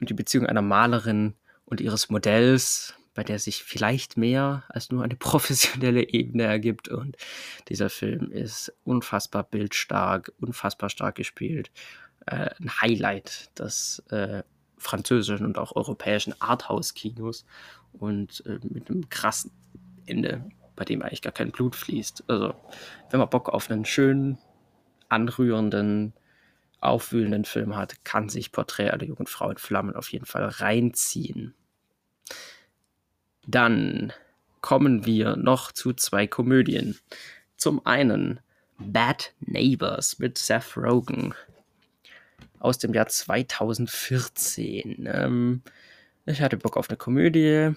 die 0.00 0.14
Beziehung 0.14 0.46
einer 0.46 0.62
Malerin 0.62 1.34
und 1.66 1.80
ihres 1.80 2.08
Modells, 2.08 2.94
bei 3.20 3.24
der 3.24 3.38
sich 3.38 3.62
vielleicht 3.62 4.16
mehr 4.16 4.64
als 4.70 4.90
nur 4.90 5.04
eine 5.04 5.14
professionelle 5.18 6.08
Ebene 6.08 6.44
ergibt. 6.44 6.88
Und 6.88 7.18
dieser 7.68 7.90
Film 7.90 8.32
ist 8.32 8.72
unfassbar 8.82 9.42
bildstark, 9.42 10.32
unfassbar 10.40 10.88
stark 10.88 11.16
gespielt. 11.16 11.70
Äh, 12.24 12.48
ein 12.58 12.80
Highlight 12.80 13.50
des 13.58 14.02
äh, 14.08 14.42
französischen 14.78 15.44
und 15.44 15.58
auch 15.58 15.76
europäischen 15.76 16.34
Arthouse-Kinos 16.40 17.44
und 17.92 18.42
äh, 18.46 18.58
mit 18.66 18.88
einem 18.88 19.10
krassen 19.10 19.50
Ende, 20.06 20.42
bei 20.74 20.86
dem 20.86 21.02
eigentlich 21.02 21.20
gar 21.20 21.34
kein 21.34 21.50
Blut 21.50 21.76
fließt. 21.76 22.24
Also, 22.26 22.54
wenn 23.10 23.20
man 23.20 23.28
Bock 23.28 23.50
auf 23.50 23.70
einen 23.70 23.84
schönen, 23.84 24.38
anrührenden, 25.10 26.14
aufwühlenden 26.80 27.44
Film 27.44 27.76
hat, 27.76 28.02
kann 28.02 28.30
sich 28.30 28.50
Porträt 28.50 28.88
einer 28.92 29.04
jungen 29.04 29.26
Frau 29.26 29.50
in 29.50 29.58
Flammen 29.58 29.94
auf 29.94 30.10
jeden 30.10 30.24
Fall 30.24 30.44
reinziehen. 30.46 31.54
Dann 33.50 34.12
kommen 34.60 35.06
wir 35.06 35.36
noch 35.36 35.72
zu 35.72 35.92
zwei 35.92 36.26
Komödien. 36.26 36.98
Zum 37.56 37.84
einen 37.84 38.40
Bad 38.78 39.32
Neighbors 39.40 40.18
mit 40.18 40.38
Seth 40.38 40.76
Rogen 40.76 41.34
aus 42.60 42.78
dem 42.78 42.94
Jahr 42.94 43.08
2014. 43.08 45.08
Ähm, 45.12 45.62
ich 46.26 46.40
hatte 46.40 46.56
Bock 46.56 46.76
auf 46.76 46.88
eine 46.88 46.96
Komödie, 46.96 47.74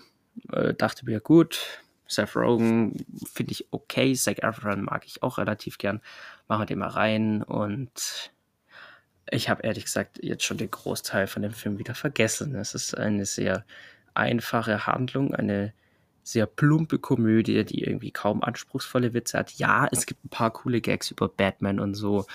äh, 0.52 0.74
dachte 0.78 1.06
mir, 1.06 1.20
gut, 1.20 1.60
Seth 2.08 2.36
Rogen 2.36 3.06
finde 3.26 3.54
ich 3.54 3.68
okay, 3.72 4.14
Zac 4.14 4.44
Efron 4.44 4.84
mag 4.84 5.06
ich 5.06 5.24
auch 5.24 5.38
relativ 5.38 5.78
gern, 5.78 6.02
machen 6.48 6.62
wir 6.62 6.66
den 6.68 6.80
mal 6.80 6.90
rein 6.90 7.42
und 7.42 8.32
ich 9.32 9.50
habe 9.50 9.64
ehrlich 9.64 9.86
gesagt 9.86 10.20
jetzt 10.22 10.44
schon 10.44 10.58
den 10.58 10.70
Großteil 10.70 11.28
von 11.28 11.42
dem 11.42 11.54
Film 11.54 11.80
wieder 11.80 11.96
vergessen. 11.96 12.56
Es 12.56 12.76
ist 12.76 12.96
eine 12.96 13.26
sehr 13.26 13.66
einfache 14.16 14.86
Handlung, 14.88 15.34
eine 15.34 15.74
sehr 16.24 16.46
plumpe 16.46 17.00
Komödie, 17.00 17.66
die 17.66 17.84
irgendwie 17.84 18.12
kaum 18.12 18.44
anspruchsvolle 18.44 19.14
Witze 19.14 19.38
hat. 19.38 19.52
Ja, 19.54 19.88
es 19.92 20.06
gibt 20.06 20.24
ein 20.24 20.30
paar 20.30 20.52
coole 20.52 20.82
Gags 20.82 21.12
über 21.12 21.28
Batman 21.28 21.80
und 21.80 21.96
so, 21.96 22.26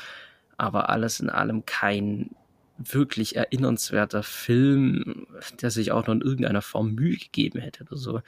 aber 0.57 0.91
alles 0.91 1.21
in 1.21 1.31
allem 1.31 1.65
kein 1.65 2.31
wirklich 2.77 3.37
erinnernswerter 3.37 4.23
Film, 4.23 5.27
der 5.61 5.71
sich 5.71 5.91
auch 5.91 6.07
noch 6.07 6.15
in 6.15 6.21
irgendeiner 6.21 6.63
Form 6.63 6.95
Mühe 6.95 7.17
gegeben 7.17 7.61
hätte 7.61 7.85
oder 7.85 7.97
so. 7.97 8.23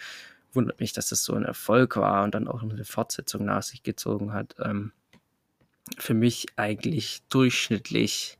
Wundert 0.52 0.80
mich, 0.80 0.92
dass 0.92 1.08
das 1.08 1.22
so 1.22 1.34
ein 1.34 1.44
Erfolg 1.44 1.96
war 1.96 2.24
und 2.24 2.34
dann 2.34 2.48
auch 2.48 2.62
eine 2.62 2.84
Fortsetzung 2.84 3.44
nach 3.44 3.62
sich 3.62 3.84
gezogen 3.84 4.32
hat. 4.32 4.56
Ähm, 4.58 4.92
für 5.98 6.14
mich 6.14 6.46
eigentlich 6.56 7.22
durchschnittlich 7.28 8.38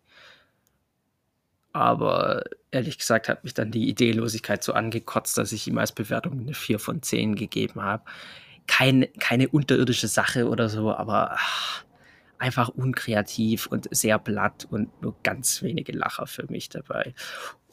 aber 1.72 2.44
ehrlich 2.70 2.98
gesagt 2.98 3.28
hat 3.28 3.44
mich 3.44 3.54
dann 3.54 3.70
die 3.70 3.88
Ideelosigkeit 3.88 4.62
so 4.62 4.72
angekotzt, 4.72 5.38
dass 5.38 5.52
ich 5.52 5.66
ihm 5.66 5.78
als 5.78 5.92
Bewertung 5.92 6.40
eine 6.40 6.54
4 6.54 6.78
von 6.78 7.02
10 7.02 7.36
gegeben 7.36 7.82
habe. 7.82 8.04
Kein, 8.66 9.06
keine 9.18 9.48
unterirdische 9.48 10.08
Sache 10.08 10.48
oder 10.48 10.68
so, 10.68 10.92
aber 10.92 11.32
ach, 11.32 11.84
einfach 12.38 12.68
unkreativ 12.68 13.66
und 13.66 13.88
sehr 13.90 14.18
blatt 14.18 14.66
und 14.70 15.02
nur 15.02 15.14
ganz 15.22 15.62
wenige 15.62 15.92
Lacher 15.92 16.26
für 16.26 16.46
mich 16.50 16.68
dabei. 16.68 17.14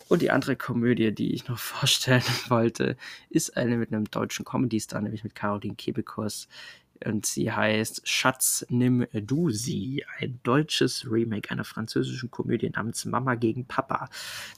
Und 0.09 0.21
die 0.21 0.31
andere 0.31 0.55
Komödie, 0.55 1.13
die 1.13 1.33
ich 1.33 1.47
noch 1.47 1.59
vorstellen 1.59 2.23
wollte, 2.47 2.97
ist 3.29 3.57
eine 3.57 3.77
mit 3.77 3.91
einem 3.91 4.05
deutschen 4.05 4.45
Comedy-Star, 4.45 5.01
nämlich 5.01 5.23
mit 5.23 5.35
Caroline 5.35 5.75
Kebekus 5.75 6.47
und 7.05 7.25
sie 7.25 7.51
heißt 7.51 8.07
Schatz, 8.07 8.65
nimm 8.69 9.05
du 9.13 9.49
sie. 9.49 10.03
Ein 10.19 10.39
deutsches 10.43 11.09
Remake 11.09 11.51
einer 11.51 11.63
französischen 11.63 12.31
Komödie 12.31 12.69
namens 12.69 13.05
Mama 13.05 13.35
gegen 13.35 13.65
Papa, 13.65 14.09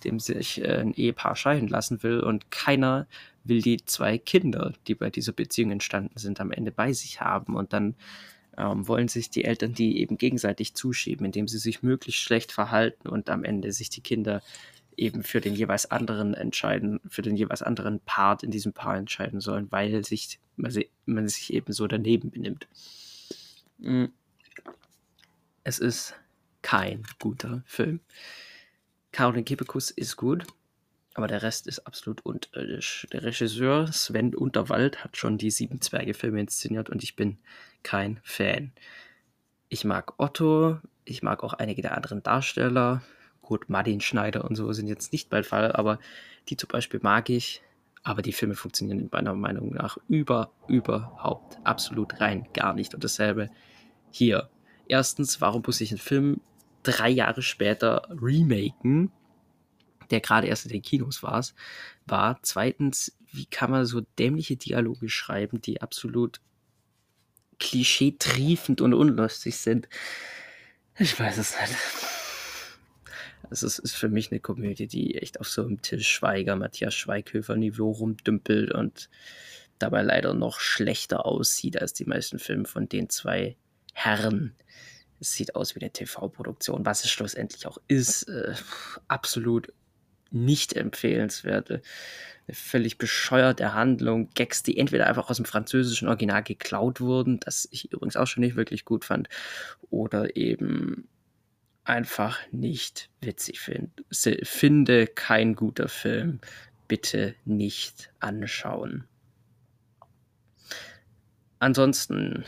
dem 0.04 0.20
sich 0.20 0.62
äh, 0.62 0.80
ein 0.80 0.94
Ehepaar 0.94 1.36
scheiden 1.36 1.68
lassen 1.68 2.04
will 2.04 2.20
und 2.20 2.52
keiner 2.52 3.08
will 3.44 3.62
die 3.62 3.84
zwei 3.86 4.18
Kinder, 4.18 4.74
die 4.88 4.96
bei 4.96 5.10
dieser 5.10 5.32
Beziehung 5.32 5.72
entstanden 5.72 6.18
sind, 6.18 6.40
am 6.40 6.52
Ende 6.52 6.72
bei 6.72 6.94
sich 6.94 7.22
haben. 7.22 7.56
Und 7.56 7.74
dann 7.74 7.96
ähm, 8.58 8.88
wollen 8.88 9.08
sich 9.08 9.30
die 9.30 9.46
Eltern 9.46 9.74
die 9.74 10.00
eben 10.00 10.18
gegenseitig 10.18 10.76
zuschieben, 10.76 11.26
indem 11.26 11.48
sie 11.48 11.58
sich 11.58 11.82
möglichst 11.82 12.22
schlecht 12.22 12.52
verhalten 12.52 13.08
und 13.08 13.30
am 13.30 13.44
Ende 13.44 13.72
sich 13.72 13.90
die 13.90 14.02
Kinder 14.02 14.42
eben 15.00 15.24
für 15.24 15.42
den 15.42 15.56
jeweils 15.56 15.90
anderen 15.90 16.34
entscheiden, 16.34 17.00
für 17.08 17.22
den 17.22 17.36
jeweils 17.36 17.62
anderen 17.62 18.00
Part 18.02 18.44
in 18.44 18.52
diesem 18.52 18.74
Paar 18.74 18.98
entscheiden 18.98 19.40
sollen, 19.40 19.72
weil 19.72 20.04
sich 20.04 20.40
man, 20.56 21.28
sich 21.28 21.54
eben 21.54 21.74
so 21.74 21.88
daneben 21.88 22.32
benimmt. 22.32 22.68
Mm. 23.78 24.06
Es 25.64 25.80
ist 25.80 26.16
kein 26.62 27.04
guter 27.20 27.64
Film. 27.66 28.00
Caroline 29.12 29.44
Kebekus 29.44 29.92
ist 29.92 30.18
gut, 30.18 30.46
aber 31.14 31.28
der 31.28 31.42
Rest 31.42 31.68
ist 31.68 31.80
absolut 31.80 32.26
unterirdisch. 32.26 33.08
Der 33.12 33.24
Regisseur 33.24 33.92
Sven 33.92 34.36
Unterwald 34.36 35.04
hat 35.04 35.18
schon 35.18 35.38
die 35.38 35.52
Sieben 35.52 35.82
Zwerge-Filme 35.82 36.42
inszeniert 36.42 36.90
und 36.90 37.04
ich 37.04 37.16
bin 37.16 37.38
kein 37.84 38.20
Fan. 38.24 38.72
Ich 39.70 39.86
mag 39.86 40.20
Otto, 40.20 40.80
ich 41.06 41.24
mag 41.24 41.44
auch 41.44 41.54
einige 41.54 41.82
der 41.82 41.96
anderen 41.96 42.24
Darsteller. 42.24 43.02
Gut, 43.50 43.68
Martin 43.68 44.00
Schneider 44.00 44.46
und 44.46 44.56
so 44.56 44.72
sind 44.74 44.88
jetzt 44.90 45.12
nicht 45.12 45.32
mein 45.32 45.44
Fall, 45.44 45.72
aber 45.72 45.98
die 46.50 46.56
zum 46.56 46.68
Beispiel 46.68 47.00
mag 47.02 47.32
ich. 47.32 47.64
Aber 48.04 48.22
die 48.22 48.32
Filme 48.32 48.54
funktionieren 48.54 49.10
meiner 49.12 49.34
Meinung 49.34 49.74
nach 49.74 49.98
über, 50.08 50.52
überhaupt 50.68 51.58
absolut 51.64 52.22
rein 52.22 52.48
gar 52.54 52.76
nicht. 52.76 52.94
Und 52.94 53.04
dasselbe 53.04 53.50
hier. 54.12 54.52
Erstens, 54.88 55.42
warum 55.42 55.64
muss 55.66 55.82
ich 55.82 55.90
einen 55.90 55.98
Film 55.98 56.42
drei 56.84 57.10
Jahre 57.10 57.42
später 57.42 58.08
remaken, 58.22 59.12
der 60.12 60.20
gerade 60.20 60.46
erst 60.46 60.68
in 60.68 60.72
den 60.72 60.84
Kinos 60.84 61.24
war, 61.24 61.44
war. 62.06 62.38
Zweitens, 62.44 63.18
wie 63.32 63.48
kann 63.48 63.72
man 63.72 63.88
so 63.88 64.02
dämliche 64.20 64.58
Dialoge 64.58 65.10
schreiben, 65.10 65.60
die 65.60 65.82
absolut 65.82 66.40
klischeetriefend 67.58 68.80
und 68.80 68.94
unlustig 68.94 69.58
sind? 69.58 69.90
Ich 71.00 71.20
weiß 71.20 71.40
es 71.40 71.60
nicht. 71.60 72.19
Es 73.52 73.64
ist 73.64 73.96
für 73.96 74.10
mich 74.10 74.32
eine 74.32 74.40
Komödie, 74.40 74.88
die 74.88 75.16
echt 75.16 75.40
auf 75.40 75.50
so 75.50 75.64
einem 75.64 75.82
Till 75.82 76.02
Schweiger, 76.02 76.56
Matthias 76.56 76.94
Schweighöfer-Niveau 76.94 77.92
rumdümpelt 77.92 78.72
und 78.72 79.10
dabei 79.80 80.02
leider 80.02 80.34
noch 80.34 80.60
schlechter 80.60 81.26
aussieht 81.26 81.82
als 81.82 81.94
die 81.94 82.06
meisten 82.06 82.40
Filme 82.40 82.66
von 82.66 82.88
den 82.88 83.10
zwei 83.10 83.56
Herren. 83.94 84.56
Es 85.20 85.34
sieht 85.34 85.56
aus 85.56 85.76
wie 85.76 85.82
eine 85.82 85.92
TV-Produktion, 85.92 86.86
was 86.86 87.04
es 87.04 87.12
schlussendlich 87.12 87.66
auch 87.66 87.78
ist. 87.88 88.24
Äh, 88.24 88.54
absolut 89.08 89.74
nicht 90.32 90.74
empfehlenswerte, 90.74 91.82
eine 92.48 92.56
völlig 92.56 92.98
bescheuerte 92.98 93.74
Handlung, 93.74 94.30
Gags, 94.36 94.64
die 94.64 94.78
entweder 94.78 95.08
einfach 95.08 95.30
aus 95.30 95.38
dem 95.38 95.46
französischen 95.46 96.08
Original 96.08 96.44
geklaut 96.44 97.02
wurden, 97.02 97.40
das 97.40 97.68
ich 97.72 97.92
übrigens 97.92 98.16
auch 98.16 98.28
schon 98.28 98.42
nicht 98.42 98.56
wirklich 98.56 98.86
gut 98.86 99.06
fand, 99.06 99.28
oder 99.90 100.36
eben 100.36 101.08
einfach 101.90 102.40
nicht 102.52 103.10
witzig 103.20 103.60
find, 103.60 103.92
finde. 104.44 105.08
Kein 105.08 105.56
guter 105.56 105.90
Film. 105.90 106.40
Bitte 106.88 107.36
nicht 107.46 108.12
anschauen. 108.20 109.06
Ansonsten 111.58 112.46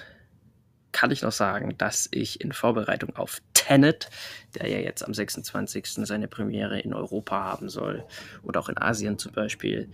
kann 0.91 1.11
ich 1.11 1.21
noch 1.21 1.31
sagen, 1.31 1.75
dass 1.77 2.07
ich 2.11 2.41
in 2.41 2.51
Vorbereitung 2.51 3.15
auf 3.15 3.41
Tenet, 3.53 4.09
der 4.55 4.69
ja 4.69 4.77
jetzt 4.77 5.03
am 5.03 5.13
26. 5.13 6.05
seine 6.05 6.27
Premiere 6.27 6.79
in 6.79 6.93
Europa 6.93 7.43
haben 7.43 7.69
soll 7.69 8.05
und 8.43 8.57
auch 8.57 8.69
in 8.69 8.77
Asien 8.77 9.17
zum 9.17 9.31
Beispiel, 9.33 9.89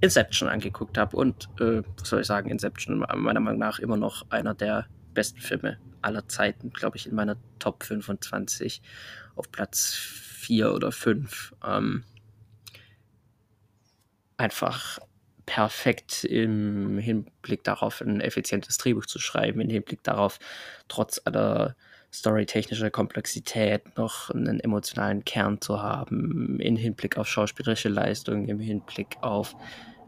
Inception 0.00 0.48
angeguckt 0.48 0.98
habe. 0.98 1.16
Und 1.16 1.48
äh, 1.60 1.82
was 1.98 2.08
soll 2.08 2.20
ich 2.20 2.26
sagen, 2.26 2.50
Inception 2.50 2.98
meiner 2.98 3.40
Meinung 3.40 3.58
nach 3.58 3.78
immer 3.78 3.96
noch 3.96 4.30
einer 4.30 4.54
der 4.54 4.86
besten 5.12 5.40
Filme 5.40 5.78
aller 6.00 6.28
Zeiten, 6.28 6.70
glaube 6.70 6.96
ich, 6.96 7.06
in 7.06 7.14
meiner 7.14 7.36
Top 7.58 7.84
25 7.84 8.82
auf 9.36 9.50
Platz 9.50 9.94
4 9.94 10.72
oder 10.72 10.92
5. 10.92 11.54
Ähm, 11.64 12.04
einfach 14.36 14.98
perfekt 15.46 16.24
im 16.24 16.98
Hinblick 16.98 17.64
darauf, 17.64 18.00
ein 18.00 18.20
effizientes 18.20 18.78
Drehbuch 18.78 19.06
zu 19.06 19.18
schreiben, 19.18 19.60
im 19.60 19.70
Hinblick 19.70 20.02
darauf, 20.02 20.38
trotz 20.88 21.20
aller 21.24 21.76
storytechnischer 22.12 22.90
Komplexität 22.90 23.96
noch 23.96 24.30
einen 24.30 24.60
emotionalen 24.60 25.24
Kern 25.24 25.60
zu 25.60 25.80
haben, 25.80 26.60
im 26.60 26.76
Hinblick 26.76 27.16
auf 27.16 27.26
schauspielerische 27.26 27.88
Leistung, 27.88 28.46
im 28.48 28.60
Hinblick 28.60 29.16
auf 29.22 29.56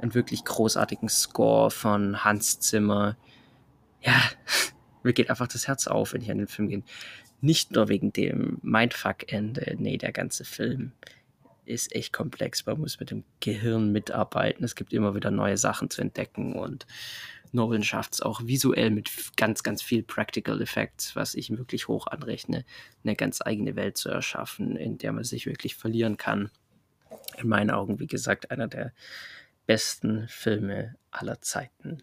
einen 0.01 0.15
wirklich 0.15 0.45
großartigen 0.45 1.09
Score 1.09 1.71
von 1.71 2.25
Hans 2.25 2.61
Zimmer. 2.61 3.17
Ja, 4.03 4.21
mir 5.05 5.13
geht 5.13 5.31
einfach 5.31 5.49
das 5.49 5.69
Herz 5.69 5.87
auf, 5.87 6.13
wenn 6.13 6.23
ich 6.23 6.31
an 6.31 6.39
den 6.39 6.49
Film 6.49 6.69
gehe. 6.69 6.83
nicht 7.41 7.73
nur 7.73 7.89
wegen 7.89 8.13
dem 8.13 8.59
Mindfuck-Ende, 8.63 9.77
nee, 9.79 9.99
der 9.99 10.13
ganze 10.13 10.45
Film 10.45 10.93
ist 11.67 11.95
echt 11.95 12.13
komplex. 12.13 12.67
Man 12.67 12.81
muss 12.81 13.01
mit 13.01 13.11
dem 13.11 13.25
Gehirn 13.41 13.93
mitarbeiten. 13.93 14.65
Es 14.65 14.75
gibt 14.75 14.93
immer 14.93 15.15
wieder 15.15 15.31
neue 15.31 15.57
Sachen 15.57 15.91
zu 15.91 16.01
entdecken 16.01 16.55
und 16.55 16.87
Nolan 17.53 17.85
schafft 17.85 18.15
es 18.15 18.21
auch 18.21 18.45
visuell 18.45 18.91
mit 18.91 19.11
ganz, 19.37 19.63
ganz 19.63 19.81
viel 19.81 20.03
Practical 20.03 20.61
Effects, 20.61 21.15
was 21.15 21.35
ich 21.35 21.57
wirklich 21.57 21.87
hoch 21.87 22.09
anrechne, 22.09 22.65
eine 23.05 23.15
ganz 23.15 23.41
eigene 23.41 23.77
Welt 23.77 23.97
zu 23.97 24.09
erschaffen, 24.09 24.77
in 24.77 24.99
der 24.99 25.13
man 25.13 25.25
sich 25.25 25.47
wirklich 25.47 25.77
verlieren 25.77 26.17
kann. 26.17 26.51
In 27.39 27.49
meinen 27.49 27.71
Augen, 27.71 28.01
wie 28.01 28.09
gesagt, 28.09 28.51
einer 28.51 28.67
der 28.67 28.93
besten 29.67 30.27
Filme 30.29 30.97
aller 31.13 31.41
Zeiten. 31.41 32.03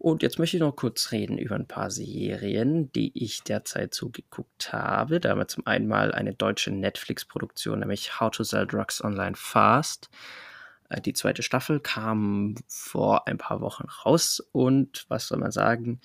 Und 0.00 0.22
jetzt 0.22 0.38
möchte 0.38 0.56
ich 0.56 0.62
noch 0.62 0.76
kurz 0.76 1.12
reden 1.12 1.36
über 1.36 1.56
ein 1.56 1.66
paar 1.66 1.90
Serien, 1.90 2.90
die 2.92 3.12
ich 3.22 3.42
derzeit 3.42 3.92
zugeguckt 3.92 4.72
habe. 4.72 5.20
Da 5.20 5.28
haben 5.28 5.40
wir 5.40 5.46
zum 5.46 5.66
einen 5.66 5.88
mal 5.88 6.10
eine 6.12 6.32
deutsche 6.32 6.70
Netflix-Produktion, 6.70 7.80
nämlich 7.80 8.18
How 8.18 8.30
to 8.30 8.42
Sell 8.42 8.66
Drugs 8.66 9.04
Online 9.04 9.36
Fast. 9.36 10.08
Äh, 10.88 11.02
die 11.02 11.12
zweite 11.12 11.42
Staffel 11.42 11.80
kam 11.80 12.54
vor 12.66 13.28
ein 13.28 13.36
paar 13.36 13.60
Wochen 13.60 13.84
raus 14.06 14.42
und 14.52 15.04
was 15.08 15.28
soll 15.28 15.38
man 15.38 15.50
sagen? 15.50 16.00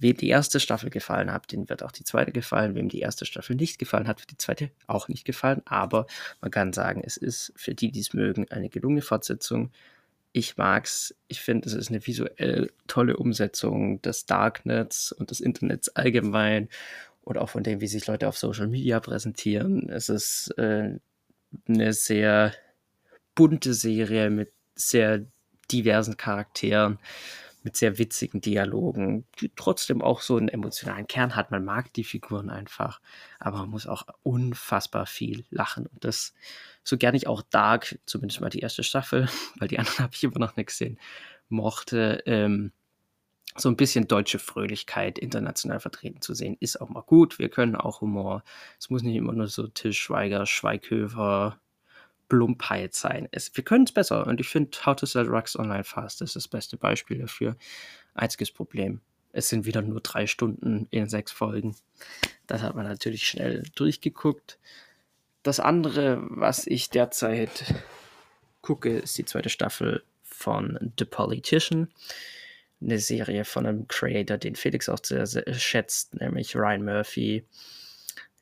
Wem 0.00 0.16
die 0.16 0.30
erste 0.30 0.58
Staffel 0.58 0.90
gefallen 0.90 1.32
hat, 1.32 1.52
den 1.52 1.68
wird 1.68 1.84
auch 1.84 1.92
die 1.92 2.02
zweite 2.02 2.32
gefallen. 2.32 2.74
Wem 2.74 2.88
die 2.88 3.00
erste 3.00 3.24
Staffel 3.24 3.54
nicht 3.54 3.78
gefallen 3.78 4.08
hat, 4.08 4.18
wird 4.18 4.32
die 4.32 4.38
zweite 4.38 4.72
auch 4.88 5.06
nicht 5.06 5.24
gefallen. 5.24 5.62
Aber 5.64 6.06
man 6.40 6.50
kann 6.50 6.72
sagen, 6.72 7.02
es 7.04 7.16
ist 7.16 7.52
für 7.54 7.76
die, 7.76 7.92
die 7.92 8.00
es 8.00 8.14
mögen, 8.14 8.50
eine 8.50 8.68
gelungene 8.68 9.02
Fortsetzung 9.02 9.70
ich 10.32 10.56
mag's. 10.56 11.14
Ich 11.28 11.40
finde, 11.40 11.68
es 11.68 11.74
ist 11.74 11.90
eine 11.90 12.06
visuell 12.06 12.70
tolle 12.86 13.16
Umsetzung 13.16 14.00
des 14.02 14.26
Darknets 14.26 15.12
und 15.12 15.30
des 15.30 15.40
Internets 15.40 15.88
allgemein 15.90 16.68
und 17.22 17.38
auch 17.38 17.50
von 17.50 17.62
dem, 17.62 17.80
wie 17.80 17.88
sich 17.88 18.06
Leute 18.06 18.28
auf 18.28 18.38
Social 18.38 18.68
Media 18.68 19.00
präsentieren. 19.00 19.88
Es 19.88 20.08
ist 20.08 20.48
äh, 20.58 20.98
eine 21.68 21.92
sehr 21.92 22.52
bunte 23.34 23.74
Serie 23.74 24.30
mit 24.30 24.52
sehr 24.74 25.26
diversen 25.70 26.16
Charakteren 26.16 26.98
mit 27.68 27.76
sehr 27.76 27.98
witzigen 27.98 28.40
Dialogen, 28.40 29.26
die 29.42 29.52
trotzdem 29.54 30.00
auch 30.00 30.22
so 30.22 30.38
einen 30.38 30.48
emotionalen 30.48 31.06
Kern 31.06 31.36
hat. 31.36 31.50
Man 31.50 31.66
mag 31.66 31.92
die 31.92 32.02
Figuren 32.02 32.48
einfach, 32.48 32.98
aber 33.38 33.58
man 33.58 33.68
muss 33.68 33.86
auch 33.86 34.06
unfassbar 34.22 35.04
viel 35.04 35.44
lachen. 35.50 35.86
Und 35.86 36.02
das, 36.02 36.32
so 36.82 36.96
gerne 36.96 37.18
ich 37.18 37.26
auch 37.26 37.42
Dark, 37.42 37.98
zumindest 38.06 38.40
mal 38.40 38.48
die 38.48 38.60
erste 38.60 38.82
Staffel, 38.82 39.28
weil 39.58 39.68
die 39.68 39.78
anderen 39.78 39.98
habe 39.98 40.14
ich 40.14 40.24
immer 40.24 40.38
noch 40.38 40.56
nicht 40.56 40.68
gesehen, 40.68 40.98
mochte, 41.50 42.22
ähm, 42.24 42.72
so 43.54 43.68
ein 43.68 43.76
bisschen 43.76 44.08
deutsche 44.08 44.38
Fröhlichkeit 44.38 45.18
international 45.18 45.80
vertreten 45.80 46.22
zu 46.22 46.32
sehen, 46.32 46.56
ist 46.60 46.80
auch 46.80 46.88
mal 46.88 47.02
gut. 47.02 47.38
Wir 47.38 47.50
können 47.50 47.76
auch 47.76 48.00
Humor. 48.00 48.44
Es 48.78 48.88
muss 48.88 49.02
nicht 49.02 49.16
immer 49.16 49.34
nur 49.34 49.48
so 49.48 49.66
Till 49.66 49.92
Schweiger, 49.92 50.46
Schweighöfer, 50.46 51.60
Plumpheit 52.28 52.94
sein. 52.94 53.28
Es, 53.32 53.56
wir 53.56 53.64
können 53.64 53.84
es 53.84 53.92
besser 53.92 54.26
und 54.26 54.40
ich 54.40 54.48
finde 54.48 54.78
How 54.84 54.96
to 54.96 55.06
Sell 55.06 55.26
Drugs 55.26 55.58
Online 55.58 55.84
Fast 55.84 56.22
ist 56.22 56.36
das 56.36 56.48
beste 56.48 56.76
Beispiel 56.76 57.18
dafür. 57.18 57.56
Einziges 58.14 58.50
Problem, 58.50 59.00
es 59.32 59.48
sind 59.48 59.66
wieder 59.66 59.82
nur 59.82 60.00
drei 60.00 60.26
Stunden 60.26 60.86
in 60.90 61.08
sechs 61.08 61.32
Folgen. 61.32 61.76
Das 62.46 62.62
hat 62.62 62.74
man 62.74 62.86
natürlich 62.86 63.26
schnell 63.26 63.64
durchgeguckt. 63.74 64.58
Das 65.42 65.60
andere, 65.60 66.18
was 66.28 66.66
ich 66.66 66.90
derzeit 66.90 67.74
gucke, 68.62 68.98
ist 68.98 69.16
die 69.18 69.24
zweite 69.24 69.48
Staffel 69.48 70.02
von 70.22 70.92
The 70.98 71.04
Politician. 71.04 71.88
Eine 72.80 72.98
Serie 72.98 73.44
von 73.44 73.66
einem 73.66 73.88
Creator, 73.88 74.38
den 74.38 74.54
Felix 74.54 74.88
auch 74.88 75.00
sehr, 75.02 75.26
sehr 75.26 75.52
schätzt, 75.54 76.14
nämlich 76.14 76.54
Ryan 76.54 76.84
Murphy 76.84 77.44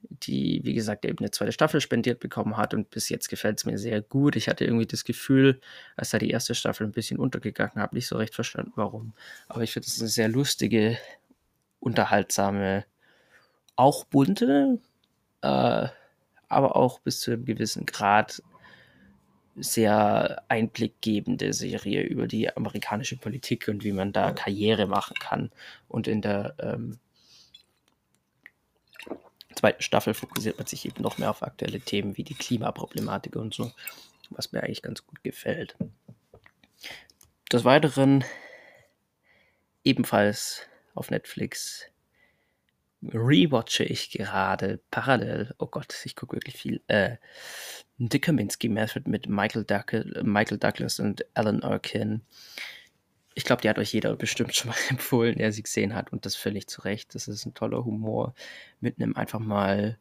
die, 0.03 0.61
wie 0.65 0.75
gesagt, 0.75 1.05
eben 1.05 1.19
eine 1.19 1.31
zweite 1.31 1.53
Staffel 1.53 1.81
spendiert 1.81 2.21
bekommen 2.21 2.57
hat 2.57 2.75
und 2.75 2.91
bis 2.91 3.09
jetzt 3.09 3.29
gefällt 3.29 3.59
es 3.59 3.65
mir 3.65 3.79
sehr 3.79 4.03
gut. 4.03 4.37
Ich 4.37 4.49
hatte 4.49 4.65
irgendwie 4.65 4.87
das 4.87 5.05
Gefühl, 5.05 5.61
als 5.97 6.11
da 6.11 6.19
die 6.19 6.30
erste 6.30 6.54
Staffel 6.54 6.87
ein 6.87 6.93
bisschen 6.93 7.19
untergegangen 7.19 7.76
habe, 7.76 7.95
nicht 7.95 8.06
so 8.06 8.17
recht 8.17 8.35
verstanden, 8.35 8.73
warum. 8.76 9.15
Aber 9.49 9.63
ich 9.63 9.73
finde 9.73 9.89
es 9.89 10.00
eine 10.00 10.09
sehr 10.09 10.28
lustige, 10.28 10.99
unterhaltsame, 11.80 12.85
auch 13.76 14.04
bunte, 14.04 14.78
äh, 15.43 15.89
aber 16.49 16.76
auch 16.76 17.00
bis 17.00 17.21
zu 17.21 17.32
einem 17.32 17.45
gewissen 17.45 17.87
Grad 17.87 18.43
sehr 19.56 20.43
einblickgebende 20.49 21.52
Serie 21.52 22.02
über 22.02 22.26
die 22.26 22.54
amerikanische 22.54 23.17
Politik 23.17 23.69
und 23.69 23.85
wie 23.85 23.93
man 23.93 24.13
da 24.13 24.32
Karriere 24.32 24.87
machen 24.87 25.17
kann 25.19 25.50
und 25.89 26.09
in 26.09 26.21
der 26.21 26.54
ähm, 26.59 26.99
zweiten 29.56 29.82
Staffel 29.82 30.14
fokussiert 30.14 30.58
man 30.58 30.66
sich 30.66 30.86
eben 30.86 31.02
noch 31.02 31.19
mehr 31.19 31.30
auf 31.30 31.42
aktuelle 31.42 31.80
Themen 31.80 32.16
wie 32.16 32.25
die 32.25 32.34
Klimaproblematik 32.34 33.36
und 33.36 33.54
so, 33.54 33.73
was 34.30 34.52
mir 34.52 34.62
eigentlich 34.62 34.82
ganz 34.82 35.06
gut 35.06 35.23
gefällt. 35.23 35.76
Des 37.52 37.64
Weiteren 37.64 38.25
ebenfalls 39.84 40.62
auf 40.95 41.10
Netflix 41.10 41.84
rewatche 43.02 43.84
ich 43.84 44.10
gerade 44.10 44.80
parallel, 44.90 45.54
oh 45.58 45.66
Gott, 45.66 45.95
ich 46.04 46.16
gucke 46.16 46.36
wirklich 46.36 46.56
viel, 46.56 46.82
äh, 46.88 47.16
The 47.99 48.19
Kaminsky 48.19 48.69
Method 48.69 49.08
mit 49.08 49.28
Michael, 49.28 49.64
Douglas, 49.64 50.23
Michael 50.23 50.58
Douglas 50.58 50.99
und 50.99 51.25
Alan 51.34 51.62
Arkin 51.62 52.23
ich 53.36 53.44
glaube, 53.44 53.60
die 53.60 53.68
hat 53.68 53.78
euch 53.78 53.92
jeder 53.92 54.16
bestimmt 54.16 54.54
schon 54.56 54.70
mal 54.70 54.76
empfohlen, 54.88 55.36
der 55.36 55.52
sie 55.52 55.62
gesehen 55.62 55.94
hat 55.94 56.10
und 56.10 56.26
das 56.26 56.34
völlig 56.34 56.66
zu 56.66 56.80
Recht. 56.80 57.14
Das 57.14 57.28
ist 57.28 57.46
ein 57.46 57.54
toller 57.54 57.84
Humor 57.84 58.34
mit 58.80 58.99
einem 58.99 59.14
einfach 59.14 59.38
mal 59.38 59.99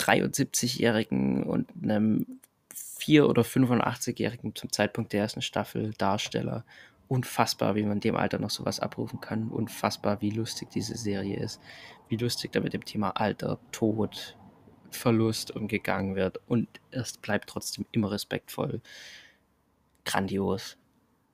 73-jährigen 0.00 1.44
und 1.44 1.68
einem 1.80 2.40
4- 2.72 3.24
oder 3.24 3.42
85-jährigen 3.42 4.54
zum 4.56 4.72
Zeitpunkt 4.72 5.12
der 5.12 5.20
ersten 5.20 5.42
Staffel 5.42 5.92
Darsteller. 5.98 6.64
Unfassbar, 7.08 7.74
wie 7.74 7.82
man 7.82 8.00
dem 8.00 8.16
Alter 8.16 8.38
noch 8.38 8.50
sowas 8.50 8.80
abrufen 8.80 9.20
kann. 9.20 9.48
Unfassbar, 9.48 10.22
wie 10.22 10.30
lustig 10.30 10.70
diese 10.70 10.96
Serie 10.96 11.38
ist. 11.38 11.60
Wie 12.08 12.16
lustig 12.16 12.52
da 12.52 12.60
mit 12.60 12.72
dem 12.72 12.86
Thema 12.86 13.10
Alter, 13.10 13.58
Tod, 13.70 14.36
Verlust 14.90 15.50
umgegangen 15.50 16.16
wird. 16.16 16.40
Und 16.46 16.68
es 16.90 17.18
bleibt 17.18 17.50
trotzdem 17.50 17.84
immer 17.92 18.10
respektvoll. 18.10 18.80
Grandios. 20.06 20.78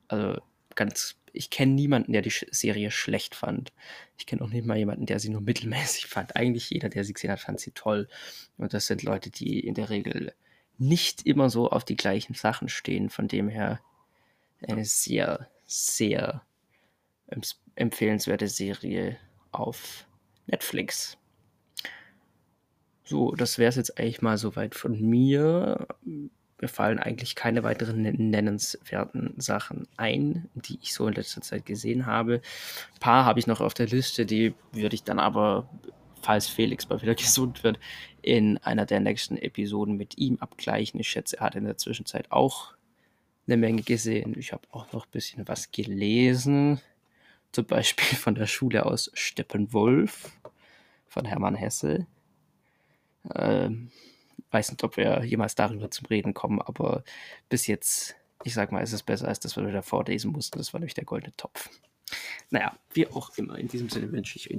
Also 0.08 0.40
ganz, 0.76 1.16
ich 1.32 1.50
kenne 1.50 1.72
niemanden, 1.72 2.12
der 2.12 2.22
die 2.22 2.32
Serie 2.50 2.90
schlecht 2.90 3.34
fand. 3.34 3.72
Ich 4.18 4.26
kenne 4.26 4.42
auch 4.42 4.48
nicht 4.48 4.66
mal 4.66 4.76
jemanden, 4.76 5.06
der 5.06 5.18
sie 5.18 5.30
nur 5.30 5.40
mittelmäßig 5.42 6.06
fand. 6.06 6.36
Eigentlich 6.36 6.70
jeder, 6.70 6.88
der 6.88 7.04
sie 7.04 7.12
gesehen 7.12 7.30
hat, 7.30 7.40
fand 7.40 7.60
sie 7.60 7.72
toll. 7.72 8.08
Und 8.56 8.74
das 8.74 8.86
sind 8.86 9.02
Leute, 9.02 9.30
die 9.30 9.60
in 9.60 9.74
der 9.74 9.90
Regel 9.90 10.34
nicht 10.78 11.26
immer 11.26 11.50
so 11.50 11.70
auf 11.70 11.84
die 11.84 11.96
gleichen 11.96 12.34
Sachen 12.34 12.68
stehen. 12.68 13.10
Von 13.10 13.28
dem 13.28 13.48
her 13.48 13.80
eine 14.66 14.84
sehr, 14.84 15.48
sehr 15.66 16.42
empfehlenswerte 17.74 18.48
Serie 18.48 19.16
auf 19.52 20.06
Netflix. 20.46 21.16
So, 23.04 23.32
das 23.32 23.58
wäre 23.58 23.68
es 23.68 23.76
jetzt 23.76 23.98
eigentlich 23.98 24.22
mal 24.22 24.38
soweit 24.38 24.74
von 24.74 25.00
mir 25.00 25.88
mir 26.60 26.68
fallen 26.68 26.98
eigentlich 26.98 27.34
keine 27.34 27.62
weiteren 27.62 28.02
nennenswerten 28.02 29.34
Sachen 29.38 29.86
ein, 29.96 30.48
die 30.54 30.78
ich 30.82 30.94
so 30.94 31.06
in 31.06 31.14
letzter 31.14 31.40
Zeit 31.40 31.66
gesehen 31.66 32.06
habe. 32.06 32.34
Ein 32.94 33.00
paar 33.00 33.24
habe 33.24 33.38
ich 33.38 33.46
noch 33.46 33.60
auf 33.60 33.74
der 33.74 33.86
Liste, 33.86 34.26
die 34.26 34.54
würde 34.72 34.94
ich 34.94 35.04
dann 35.04 35.18
aber, 35.18 35.68
falls 36.22 36.48
Felix 36.48 36.88
mal 36.88 37.02
wieder 37.02 37.14
gesund 37.16 37.64
wird, 37.64 37.78
in 38.22 38.58
einer 38.58 38.86
der 38.86 39.00
nächsten 39.00 39.36
Episoden 39.36 39.96
mit 39.96 40.18
ihm 40.18 40.36
abgleichen. 40.40 41.00
Ich 41.00 41.08
schätze, 41.08 41.38
er 41.38 41.46
hat 41.46 41.54
in 41.54 41.64
der 41.64 41.78
Zwischenzeit 41.78 42.30
auch 42.30 42.74
eine 43.46 43.56
Menge 43.56 43.82
gesehen. 43.82 44.34
Ich 44.38 44.52
habe 44.52 44.62
auch 44.70 44.92
noch 44.92 45.06
ein 45.06 45.10
bisschen 45.10 45.48
was 45.48 45.72
gelesen. 45.72 46.80
Zum 47.52 47.66
Beispiel 47.66 48.16
von 48.16 48.34
der 48.34 48.46
Schule 48.46 48.86
aus 48.86 49.10
Steppenwolf 49.14 50.30
von 51.08 51.24
Hermann 51.24 51.56
Hesse. 51.56 52.06
Ähm, 53.34 53.90
weiß 54.50 54.70
nicht, 54.70 54.84
ob 54.84 54.96
wir 54.96 55.24
jemals 55.24 55.54
darüber 55.54 55.90
zum 55.90 56.06
Reden 56.06 56.34
kommen, 56.34 56.60
aber 56.60 57.04
bis 57.48 57.66
jetzt, 57.66 58.16
ich 58.44 58.54
sag 58.54 58.72
mal, 58.72 58.82
ist 58.82 58.92
es 58.92 59.02
besser, 59.02 59.28
als 59.28 59.40
das, 59.40 59.56
was 59.56 59.64
wir 59.64 59.72
davor 59.72 60.04
lesen 60.04 60.32
mussten. 60.32 60.58
Das 60.58 60.72
war 60.72 60.80
nämlich 60.80 60.94
der 60.94 61.04
goldene 61.04 61.34
Topf. 61.36 61.68
Naja, 62.50 62.76
wie 62.92 63.06
auch 63.06 63.30
immer, 63.36 63.58
in 63.58 63.68
diesem 63.68 63.88
Sinne 63.88 64.10
wünsche 64.12 64.36
ich 64.36 64.50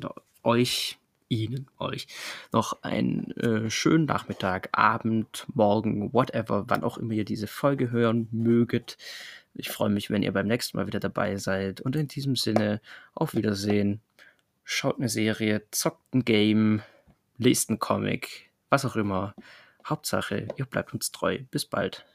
euch, 0.43 0.97
Ihnen, 1.27 1.67
euch 1.79 2.07
noch 2.51 2.83
einen 2.83 3.31
äh, 3.37 3.69
schönen 3.69 4.03
Nachmittag, 4.03 4.67
Abend, 4.73 5.45
Morgen, 5.53 6.11
whatever, 6.11 6.65
wann 6.67 6.83
auch 6.83 6.97
immer 6.97 7.13
ihr 7.13 7.23
diese 7.23 7.47
Folge 7.47 7.89
hören 7.89 8.27
möget. 8.31 8.97
Ich 9.53 9.69
freue 9.69 9.89
mich, 9.89 10.09
wenn 10.09 10.23
ihr 10.23 10.33
beim 10.33 10.47
nächsten 10.47 10.77
Mal 10.77 10.87
wieder 10.87 10.99
dabei 10.99 11.37
seid. 11.37 11.79
Und 11.79 11.95
in 11.95 12.09
diesem 12.09 12.35
Sinne, 12.35 12.81
auf 13.15 13.33
Wiedersehen. 13.33 14.01
Schaut 14.63 14.99
eine 14.99 15.09
Serie, 15.09 15.63
zockt 15.71 16.13
ein 16.13 16.23
Game, 16.23 16.81
lest 17.37 17.69
einen 17.69 17.79
Comic, 17.79 18.49
was 18.69 18.85
auch 18.85 18.95
immer. 18.95 19.33
Hauptsache, 19.87 20.47
ihr 20.57 20.65
bleibt 20.65 20.93
uns 20.93 21.11
treu. 21.11 21.39
Bis 21.51 21.65
bald. 21.65 22.05